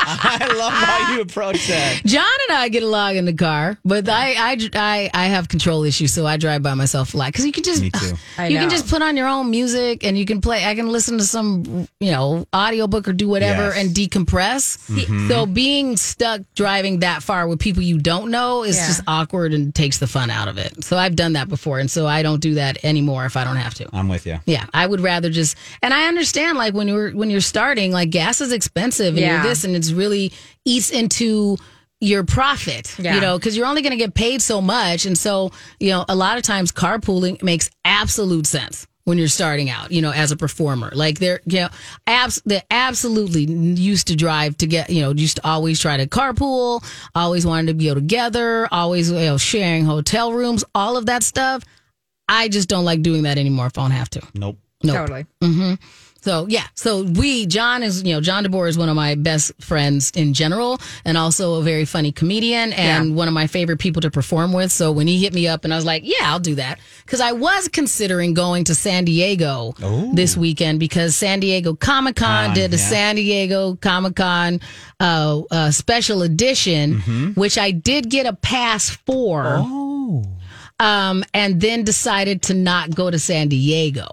I 0.09 0.55
love 0.57 0.73
how 0.73 1.15
you 1.15 1.21
approach 1.21 1.67
that. 1.69 2.01
John 2.05 2.25
and 2.49 2.57
I 2.59 2.69
get 2.69 2.83
along 2.83 3.17
in 3.17 3.25
the 3.25 3.33
car, 3.33 3.79
but 3.85 4.09
I, 4.09 4.35
I, 4.53 4.71
I, 4.75 5.11
I 5.13 5.27
have 5.27 5.49
control 5.49 5.83
issues, 5.85 6.13
so 6.13 6.27
I 6.27 6.37
drive 6.37 6.63
by 6.63 6.75
myself 6.75 7.15
a 7.15 7.17
lot. 7.17 7.27
Because 7.29 7.45
you 7.47 7.53
can 7.53 7.65
just, 7.65 7.81
Me 7.83 7.91
too. 7.91 8.15
You 8.49 8.59
can 8.59 8.71
just 8.71 8.89
put 8.89 9.03
on 9.03 9.17
your 9.17 9.29
own 9.29 9.51
music, 9.51 10.05
and 10.05 10.17
you 10.17 10.25
can 10.25 10.41
play. 10.41 10.65
I 10.65 10.75
can 10.75 10.89
listen 10.89 11.19
to 11.19 11.25
some, 11.25 11.89
you 12.01 12.13
know, 12.13 12.47
audiobook 12.55 13.09
or 13.09 13.13
do 13.13 13.29
whatever 13.29 13.63
Yes. 13.75 13.79
and 13.79 13.91
decompress. 13.91 14.79
Mm-hmm. 14.91 15.29
So 15.29 15.47
being 15.47 15.97
stuck 15.97 16.43
driving 16.55 17.01
that 17.01 17.23
far 17.23 17.49
with 17.49 17.59
people 17.59 17.83
you 17.83 17.99
don't 17.99 18.31
know 18.31 18.63
is 18.63 18.77
Yeah. 18.77 18.87
just 18.87 19.03
awkward 19.07 19.53
and 19.55 19.75
takes 19.75 19.99
the 19.99 20.07
fun 20.07 20.31
out 20.31 20.49
of 20.49 20.59
it. 20.59 20.85
So 20.85 20.97
I've 20.97 21.17
done 21.17 21.33
that 21.35 21.49
before, 21.49 21.79
and 21.79 21.91
so 21.91 22.07
I 22.07 22.23
don't 22.23 22.41
do 22.41 22.55
that 22.55 22.85
anymore 22.85 23.25
if 23.27 23.37
I 23.37 23.45
don't 23.45 23.57
have 23.57 23.75
to. 23.75 23.89
I'm 23.93 24.09
with 24.09 24.27
you. 24.27 24.39
Yeah, 24.47 24.67
I 24.73 24.87
would 24.87 25.01
rather 25.01 25.31
just, 25.31 25.57
and 25.83 25.93
I 25.93 26.07
understand 26.09 26.59
like 26.59 26.75
when 26.77 26.89
you're 26.89 27.11
when 27.13 27.31
you're 27.31 27.41
starting, 27.41 27.93
like 27.93 28.11
gas 28.11 28.41
is 28.41 28.53
expensive 28.53 29.09
and 29.15 29.19
Yeah. 29.19 29.35
you're 29.43 29.51
this, 29.51 29.65
and 29.65 29.75
it's 29.75 29.91
really 29.93 30.33
eats 30.65 30.91
into 30.91 31.57
your 32.01 32.25
profit, 32.25 32.95
Yeah. 32.99 33.15
you 33.15 33.21
know, 33.21 33.39
because 33.39 33.57
you're 33.57 33.67
only 33.67 33.81
going 33.83 33.93
to 33.93 33.97
get 33.97 34.15
paid 34.15 34.43
so 34.43 34.61
much, 34.61 35.07
and 35.07 35.17
so 35.17 35.51
you 35.81 35.91
know, 35.91 36.05
a 36.09 36.15
lot 36.15 36.37
of 36.37 36.43
times 36.43 36.71
carpooling 36.73 37.43
makes 37.43 37.71
absolute 37.85 38.47
sense 38.47 38.87
when 39.05 39.19
you're 39.19 39.29
starting 39.29 39.71
out, 39.71 39.93
you 39.93 40.03
know, 40.03 40.11
as 40.11 40.33
a 40.33 40.37
performer. 40.37 40.91
Like 40.93 41.21
they're, 41.21 41.41
you 41.47 41.61
know, 41.61 41.69
abs- 42.09 42.43
they 42.45 42.61
absolutely 42.73 43.45
used 43.45 44.09
to 44.09 44.17
drive 44.17 44.57
to 44.59 44.67
get, 44.67 44.91
you 44.91 45.01
know, 45.03 45.13
used 45.13 45.37
to 45.37 45.47
always 45.47 45.79
try 45.81 45.97
to 45.97 46.07
carpool, 46.09 46.85
always 47.15 47.47
wanted 47.47 47.69
to 47.69 47.75
be 47.75 47.93
together, 47.95 48.67
always, 48.73 49.09
you 49.11 49.17
know, 49.21 49.39
sharing 49.39 49.85
hotel 49.85 50.33
rooms, 50.33 50.65
all 50.75 50.97
of 50.97 51.07
that 51.07 51.23
stuff. 51.23 51.63
I 52.29 52.49
just 52.49 52.69
don't 52.69 52.85
like 52.85 53.03
doing 53.03 53.23
that 53.23 53.39
anymore 53.39 53.67
if 53.67 53.79
I 53.79 53.83
don't 53.83 53.93
have 53.93 54.11
to. 54.11 54.23
Nope. 54.35 54.59
Nope. 54.83 54.97
Totally. 54.97 55.27
hmm 55.41 55.75
So 56.27 56.47
yeah, 56.49 56.67
so 56.75 57.05
we 57.05 57.47
John 57.47 57.85
is 57.85 58.03
you 58.03 58.13
know 58.13 58.21
John 58.21 58.45
DeBoer 58.45 58.69
is 58.69 58.77
one 58.77 58.89
of 58.89 58.97
my 58.97 59.15
best 59.15 59.53
friends 59.63 60.11
in 60.17 60.35
general, 60.35 60.81
and 61.05 61.17
also 61.17 61.55
a 61.55 61.63
very 61.63 61.85
funny 61.85 62.11
comedian 62.11 62.73
and 62.73 63.15
one 63.15 63.29
of 63.29 63.35
my 63.35 63.47
favorite 63.47 63.79
people 63.79 64.03
to 64.03 64.11
perform 64.11 64.53
with. 64.53 64.73
So 64.73 64.91
when 64.91 65.07
he 65.07 65.23
hit 65.23 65.33
me 65.33 65.47
up 65.47 65.63
and 65.65 65.73
I 65.73 65.77
was 65.77 65.85
like, 65.85 66.03
yeah, 66.05 66.25
I'll 66.25 66.41
do 66.41 66.57
that 66.57 66.81
because 67.05 67.21
I 67.21 67.31
was 67.31 67.69
considering 67.69 68.35
going 68.35 68.65
to 68.65 68.75
San 68.75 69.05
Diego 69.05 69.73
this 70.15 70.37
weekend 70.37 70.81
because 70.81 71.15
San 71.15 71.39
Diego 71.39 71.75
Comic 71.77 72.17
Con 72.17 72.51
Ah, 72.51 72.55
did 72.55 72.75
a 72.75 72.77
yeah. 72.77 72.89
San 72.89 73.15
Diego 73.15 73.77
Comic 73.77 74.17
Con 74.17 74.59
uh, 74.99 75.43
uh, 75.53 75.71
special 75.71 76.23
edition, 76.23 76.97
Mm-hmm. 76.97 77.41
which 77.41 77.57
I 77.57 77.71
did 77.71 78.11
get 78.11 78.27
a 78.27 78.33
pass 78.33 78.91
for. 78.91 79.45
Oh. 79.47 80.25
Um, 80.81 81.23
and 81.33 81.61
then 81.61 81.85
decided 81.85 82.43
to 82.43 82.55
not 82.55 82.93
go 82.97 83.13
to 83.13 83.19
San 83.21 83.47
Diego. 83.47 84.09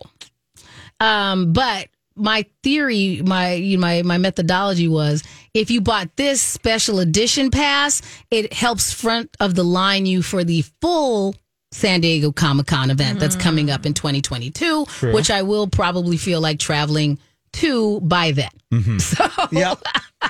Um, 0.99 1.51
but 1.53 1.87
my 2.15 2.45
theory, 2.61 3.21
my 3.25 3.53
you 3.53 3.77
know, 3.77 3.81
my 3.81 4.01
my 4.03 4.17
methodology 4.17 4.87
was 4.87 5.23
if 5.53 5.71
you 5.71 5.81
bought 5.81 6.15
this 6.15 6.41
special 6.41 6.99
edition 6.99 7.51
pass, 7.51 8.01
it 8.31 8.53
helps 8.53 8.91
front 8.93 9.35
of 9.39 9.55
the 9.55 9.63
line 9.63 10.05
you 10.05 10.21
for 10.21 10.43
the 10.43 10.63
full 10.81 11.35
San 11.71 12.01
Diego 12.01 12.31
Comic 12.31 12.67
Con 12.67 12.91
event 12.91 13.19
that's 13.19 13.35
mm-hmm. 13.35 13.43
coming 13.43 13.71
up 13.71 13.85
in 13.85 13.93
2022, 13.93 14.85
True. 14.85 15.13
which 15.13 15.31
I 15.31 15.41
will 15.41 15.67
probably 15.67 16.17
feel 16.17 16.39
like 16.39 16.59
traveling 16.59 17.17
to 17.53 17.99
by 18.01 18.31
then. 18.31 18.49
Mm-hmm. 18.71 18.97
So 18.99 19.27
Yep. 19.51 19.79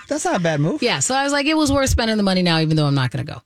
That's 0.08 0.26
not 0.26 0.38
a 0.38 0.39
bad 0.39 0.60
move. 0.60 0.82
yeah, 0.82 1.00
so 1.00 1.13
I 1.15 1.24
was 1.24 1.32
like, 1.32 1.46
it 1.46 1.56
was 1.56 1.72
worth 1.72 1.89
spending 1.89 2.17
the 2.17 2.24
money 2.24 2.41
now, 2.41 2.60
even 2.60 2.76
though 2.76 2.86
I'm 2.86 2.96
not 2.96 3.12
going 3.12 3.26
to 3.26 3.32
go. 3.34 3.41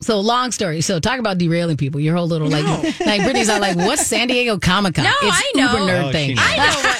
So 0.00 0.20
long 0.20 0.52
story. 0.52 0.80
So 0.80 1.00
talk 1.00 1.18
about 1.18 1.38
derailing 1.38 1.76
people. 1.76 2.00
Your 2.00 2.16
whole 2.16 2.28
little 2.28 2.48
like, 2.48 2.64
like 3.00 3.22
Brittany's 3.22 3.48
not 3.48 3.60
like, 3.60 3.76
what's 3.76 4.06
San 4.06 4.28
Diego 4.28 4.56
Comic 4.58 4.94
Con? 4.94 5.04
No, 5.04 5.10
it's 5.22 5.36
I 5.36 5.52
know. 5.56 5.72
Uber 5.72 5.92
nerd 5.92 6.08
Oh, 6.08 6.12
thing. 6.12 6.36
I 6.38 6.56
know 6.56 6.62
I 6.62 6.66
know 6.70 6.88
what 6.88 6.97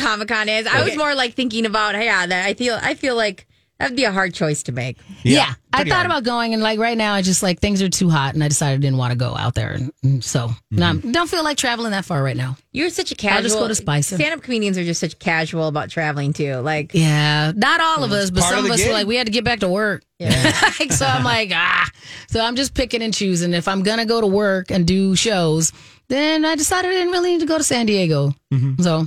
Comic 0.00 0.28
Con 0.28 0.48
is. 0.48 0.66
I 0.66 0.82
was 0.84 0.96
more 0.96 1.14
like 1.14 1.34
thinking 1.34 1.66
about, 1.66 1.94
hey, 1.94 2.06
yeah, 2.06 2.26
that 2.26 2.46
I 2.46 2.54
feel 2.54 2.78
I 2.80 2.94
feel 2.94 3.16
like 3.16 3.46
that'd 3.78 3.96
be 3.96 4.04
a 4.04 4.12
hard 4.12 4.34
choice 4.34 4.62
to 4.64 4.72
make. 4.72 4.98
Yeah, 5.22 5.54
I 5.72 5.78
pretty 5.78 5.90
thought 5.90 5.96
hard. 5.98 6.06
about 6.06 6.24
going, 6.24 6.52
and 6.54 6.62
like 6.62 6.78
right 6.78 6.98
now, 6.98 7.14
I 7.14 7.22
just 7.22 7.42
like 7.42 7.60
things 7.60 7.80
are 7.82 7.88
too 7.88 8.10
hot, 8.10 8.34
and 8.34 8.44
I 8.44 8.48
decided 8.48 8.74
I 8.74 8.82
didn't 8.82 8.98
want 8.98 9.12
to 9.12 9.18
go 9.18 9.34
out 9.36 9.54
there, 9.54 9.72
and, 9.72 9.90
and 10.02 10.22
so 10.24 10.50
now 10.70 10.92
Mm-hmm. 10.94 11.12
don't 11.12 11.30
feel 11.30 11.42
like 11.44 11.56
traveling 11.56 11.92
that 11.92 12.04
far 12.04 12.22
right 12.22 12.36
now. 12.36 12.56
You're 12.72 12.90
such 12.90 13.10
a 13.10 13.14
casual. 13.14 13.36
I'll 13.38 13.42
just 13.42 13.58
go 13.58 13.68
to 13.68 13.74
Spicer. 13.74 14.16
Stand 14.16 14.34
up 14.34 14.42
comedians 14.42 14.76
are 14.78 14.84
just 14.84 15.00
such 15.00 15.18
casual 15.18 15.66
about 15.68 15.88
traveling 15.90 16.32
too. 16.32 16.56
Like, 16.56 16.92
Yeah, 16.94 17.52
not 17.56 17.80
all 17.80 18.04
of 18.04 18.12
us, 18.12 18.30
but 18.30 18.42
part 18.42 18.54
some 18.54 18.64
of 18.64 18.68
the 18.68 18.74
us 18.74 18.80
were 18.80 18.86
gig. 18.86 18.92
like, 18.92 19.06
we 19.06 19.16
had 19.16 19.26
to 19.26 19.32
get 19.32 19.44
back 19.44 19.60
to 19.60 19.68
work. 19.68 20.02
Like, 20.20 20.92
so 20.92 21.06
I'm 21.06 21.24
like, 21.24 21.50
ah. 21.54 21.90
So 22.28 22.40
I'm 22.40 22.54
just 22.56 22.74
picking 22.74 23.00
and 23.02 23.12
choosing. 23.14 23.52
If 23.54 23.66
I'm 23.68 23.82
gonna 23.82 24.04
go 24.06 24.20
to 24.20 24.26
work 24.26 24.70
and 24.70 24.86
do 24.86 25.16
shows, 25.16 25.72
then 26.08 26.44
I 26.44 26.54
decided 26.56 26.90
I 26.90 26.94
didn't 26.94 27.12
really 27.12 27.32
need 27.32 27.40
to 27.40 27.46
go 27.46 27.56
to 27.58 27.64
San 27.64 27.86
Diego. 27.86 28.34
Mm-hmm. 28.52 28.82
So 28.82 29.06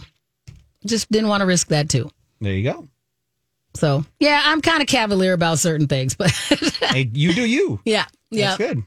just 0.85 1.11
didn't 1.11 1.29
want 1.29 1.41
to 1.41 1.45
risk 1.45 1.67
that 1.69 1.89
too. 1.89 2.09
There 2.41 2.53
you 2.53 2.63
go. 2.71 2.87
So 3.75 4.05
yeah, 4.19 4.41
I'm 4.45 4.61
kind 4.61 4.81
of 4.81 4.87
cavalier 4.87 5.33
about 5.33 5.59
certain 5.59 5.87
things, 5.87 6.15
but 6.15 6.29
Hey, 6.81 7.09
you 7.13 7.33
do 7.33 7.45
you. 7.45 7.79
yeah, 7.85 8.05
yeah, 8.29 8.55
That's 8.55 8.57
good. 8.57 8.83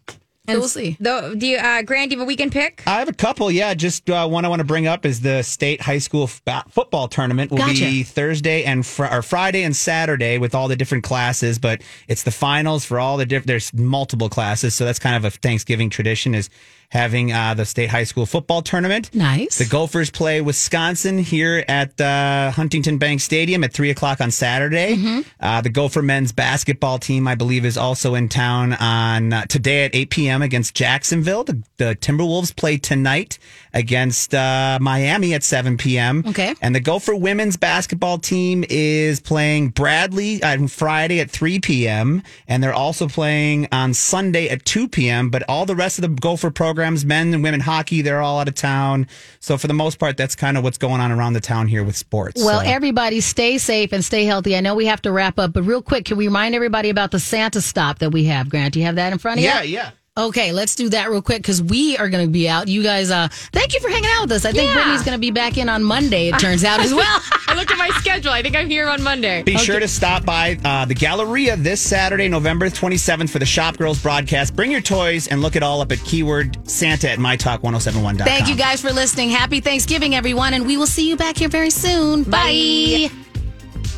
And 0.49 0.61
we'll 0.61 0.69
see. 0.69 0.97
The, 1.01 1.35
do 1.37 1.45
you, 1.45 1.57
uh, 1.59 1.83
Grant, 1.83 2.11
do 2.11 2.15
you 2.15 2.21
have 2.21 2.25
a 2.25 2.29
weekend 2.29 2.53
pick? 2.53 2.85
I 2.87 3.01
have 3.01 3.09
a 3.09 3.13
couple. 3.13 3.51
Yeah, 3.51 3.75
just 3.75 4.09
uh, 4.09 4.29
one 4.29 4.45
I 4.45 4.49
want 4.49 4.61
to 4.61 4.65
bring 4.65 4.87
up 4.87 5.05
is 5.05 5.21
the 5.21 5.43
state 5.43 5.81
high 5.81 5.99
school 5.99 6.31
f- 6.47 6.71
football 6.71 7.09
tournament 7.09 7.51
will 7.51 7.67
be 7.67 8.05
Thursday 8.05 8.63
and 8.63 8.87
fr- 8.87 9.07
or 9.07 9.23
Friday 9.23 9.65
and 9.65 9.75
Saturday 9.75 10.39
with 10.39 10.55
all 10.55 10.69
the 10.69 10.77
different 10.77 11.03
classes. 11.03 11.59
But 11.59 11.83
it's 12.07 12.23
the 12.23 12.31
finals 12.31 12.85
for 12.85 13.01
all 13.01 13.17
the 13.17 13.27
different. 13.27 13.49
There's 13.49 13.75
multiple 13.75 14.29
classes, 14.29 14.73
so 14.77 14.85
that's 14.85 15.01
kind 15.01 15.17
of 15.17 15.25
a 15.25 15.31
Thanksgiving 15.37 15.91
tradition 15.91 16.33
is 16.33 16.49
having 16.91 17.33
uh, 17.33 17.55
the 17.55 17.65
state 17.65 17.91
high 17.91 18.05
school 18.05 18.27
football 18.27 18.63
tournament. 18.63 19.15
Nice. 19.15 19.59
The 19.59 19.65
Gophers 19.65 20.11
play 20.11 20.41
Wisconsin 20.41 21.19
here 21.19 21.65
at 21.69 22.01
uh, 22.01 22.51
Huntington 22.53 22.99
Bank 22.99 23.21
Stadium 23.21 23.65
at 23.65 23.73
three 23.73 23.91
o'clock 23.91 24.21
on 24.21 24.31
Saturday. 24.31 24.97
Mm-hmm. 24.97 25.21
Uh, 25.41 25.61
the 25.61 25.71
Gopher 25.71 26.03
men's 26.03 26.33
basketball 26.33 26.99
team, 26.99 27.27
I 27.29 27.35
believe, 27.35 27.65
is 27.65 27.77
also 27.77 28.15
in 28.15 28.29
town 28.29 28.73
on 28.75 29.33
uh, 29.33 29.45
today 29.47 29.85
at 29.85 29.95
eight 29.95 30.11
p.m. 30.11 30.43
against 30.43 30.75
Jacksonville. 30.75 31.45
The, 31.45 31.63
the 31.77 31.97
Timberwolves 31.97 32.55
play 32.55 32.79
tonight 32.79 33.39
against 33.75 34.35
uh, 34.35 34.79
Miami 34.81 35.35
at 35.35 35.43
seven 35.43 35.77
p.m. 35.77 36.25
Okay. 36.27 36.55
and 36.63 36.75
the 36.75 36.81
Gopher 36.81 37.15
women's 37.15 37.57
basketball 37.57 38.19
team 38.19 38.65
is 38.69 39.21
playing 39.21 39.71
Bradley 39.71 40.43
on 40.43 40.69
Friday 40.69 41.21
at 41.21 41.31
three 41.31 41.61
p.m. 41.61 42.23
and 42.49 42.63
they're 42.63 42.73
also 42.73 43.09
playing 43.09 43.69
on 43.73 43.93
Sunday 43.93 44.49
at 44.49 44.65
two 44.65 44.89
p.m. 44.89 45.31
But 45.31 45.43
all 45.49 45.67
the 45.67 45.77
rest 45.77 45.99
of 45.99 46.03
the 46.03 46.09
Gopher 46.09 46.51
programs, 46.77 47.07
men 47.07 47.33
and 47.33 47.43
women 47.43 47.59
hockey, 47.61 48.03
they're 48.03 48.21
all 48.21 48.39
out 48.39 48.49
of 48.49 48.55
town. 48.55 49.07
So 49.41 49.57
for 49.57 49.67
the 49.67 49.73
most 49.73 49.99
part, 49.99 50.19
that's 50.19 50.37
kind 50.37 50.59
of 50.59 50.63
what's 50.63 50.77
going 50.77 51.01
on 51.01 51.11
around 51.11 51.33
the 51.33 51.41
town 51.41 51.69
here 51.69 51.83
with 51.83 51.97
sports. 51.97 52.45
Well, 52.45 52.61
So- 52.61 52.67
everybody 52.67 53.21
stay 53.23 53.57
safe 53.57 53.93
and 53.93 54.05
stay 54.05 54.27
healthy. 54.27 54.55
I 54.57 54.61
know 54.61 54.75
we 54.75 54.85
have 54.87 55.01
to 55.03 55.11
wrap 55.13 55.39
up, 55.39 55.55
but 55.55 55.63
real 55.63 55.81
quick, 55.81 56.05
can 56.05 56.19
we 56.19 56.27
remind 56.27 56.55
everybody 56.55 56.91
about 56.91 57.13
the 57.13 57.19
Santa 57.19 57.63
stop 57.63 58.01
that 58.01 58.11
we 58.11 58.25
have? 58.25 58.51
Grant, 58.51 58.75
do 58.75 58.81
you 58.81 58.85
have 58.85 58.97
that 58.97 59.11
in 59.11 59.19
front 59.19 59.39
of 59.39 59.45
you? 59.45 59.49
yeah, 59.49 59.63
yeah. 59.63 59.91
Okay, 60.19 60.51
let's 60.51 60.75
do 60.75 60.89
that 60.89 61.11
real 61.11 61.21
quick 61.21 61.43
because 61.43 61.63
we 61.63 61.99
are 61.99 62.09
going 62.09 62.25
to 62.27 62.31
be 62.33 62.49
out. 62.49 62.69
You 62.69 62.83
guys, 62.83 63.11
uh, 63.11 63.29
thank 63.53 63.75
you 63.75 63.81
for 63.81 63.91
hanging 63.91 64.09
out 64.15 64.23
with 64.23 64.33
us. 64.33 64.47
I 64.47 64.53
think 64.53 64.69
Yeah. 64.69 64.73
Brittany's 64.75 65.03
going 65.03 65.13
to 65.15 65.21
be 65.21 65.31
back 65.31 65.59
in 65.59 65.69
on 65.69 65.85
Monday, 65.85 66.29
it 66.29 66.39
turns 66.39 66.65
out 66.65 66.81
as 66.81 66.95
well. 66.95 67.21
I 67.49 67.55
looked 67.55 67.71
at 67.71 67.77
my 67.77 67.91
schedule. 68.01 68.31
I 68.33 68.41
think 68.41 68.57
I'm 68.57 68.71
here 68.71 68.89
on 68.89 69.03
Monday. 69.03 69.43
Be 69.43 69.59
sure 69.59 69.79
to 69.79 69.87
stop 69.87 70.25
by 70.25 70.59
uh, 70.65 70.87
the 70.87 70.95
Galleria 70.95 71.57
this 71.57 71.83
Saturday, 71.83 72.29
November 72.29 72.71
27th 72.71 73.29
for 73.29 73.39
the 73.39 73.45
Shop 73.47 73.77
Girls 73.77 74.03
broadcast. 74.03 74.57
Bring 74.57 74.71
your 74.73 74.81
toys 74.81 75.27
and 75.29 75.43
look 75.43 75.55
it 75.55 75.63
all 75.63 75.83
up 75.83 75.93
at 75.93 75.99
keyword 75.99 76.67
Santa 76.67 77.11
at 77.11 77.19
mytalk1071.com. 77.19 78.17
Thank 78.17 78.49
you 78.49 78.57
guys 78.57 78.81
for 78.81 78.93
listening. 78.93 79.29
Happy 79.29 79.61
Thanksgiving, 79.61 80.15
everyone, 80.15 80.55
and 80.55 80.67
we 80.67 80.79
will 80.79 80.87
see 80.87 81.07
you 81.11 81.17
back 81.17 81.37
here 81.37 81.51
very 81.51 81.71
soon. 81.71 82.23
Bye. 82.23 83.11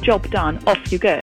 Job 0.03 0.29
done. 0.31 0.61
Off 0.67 0.91
you 0.91 0.99
go. 0.99 1.17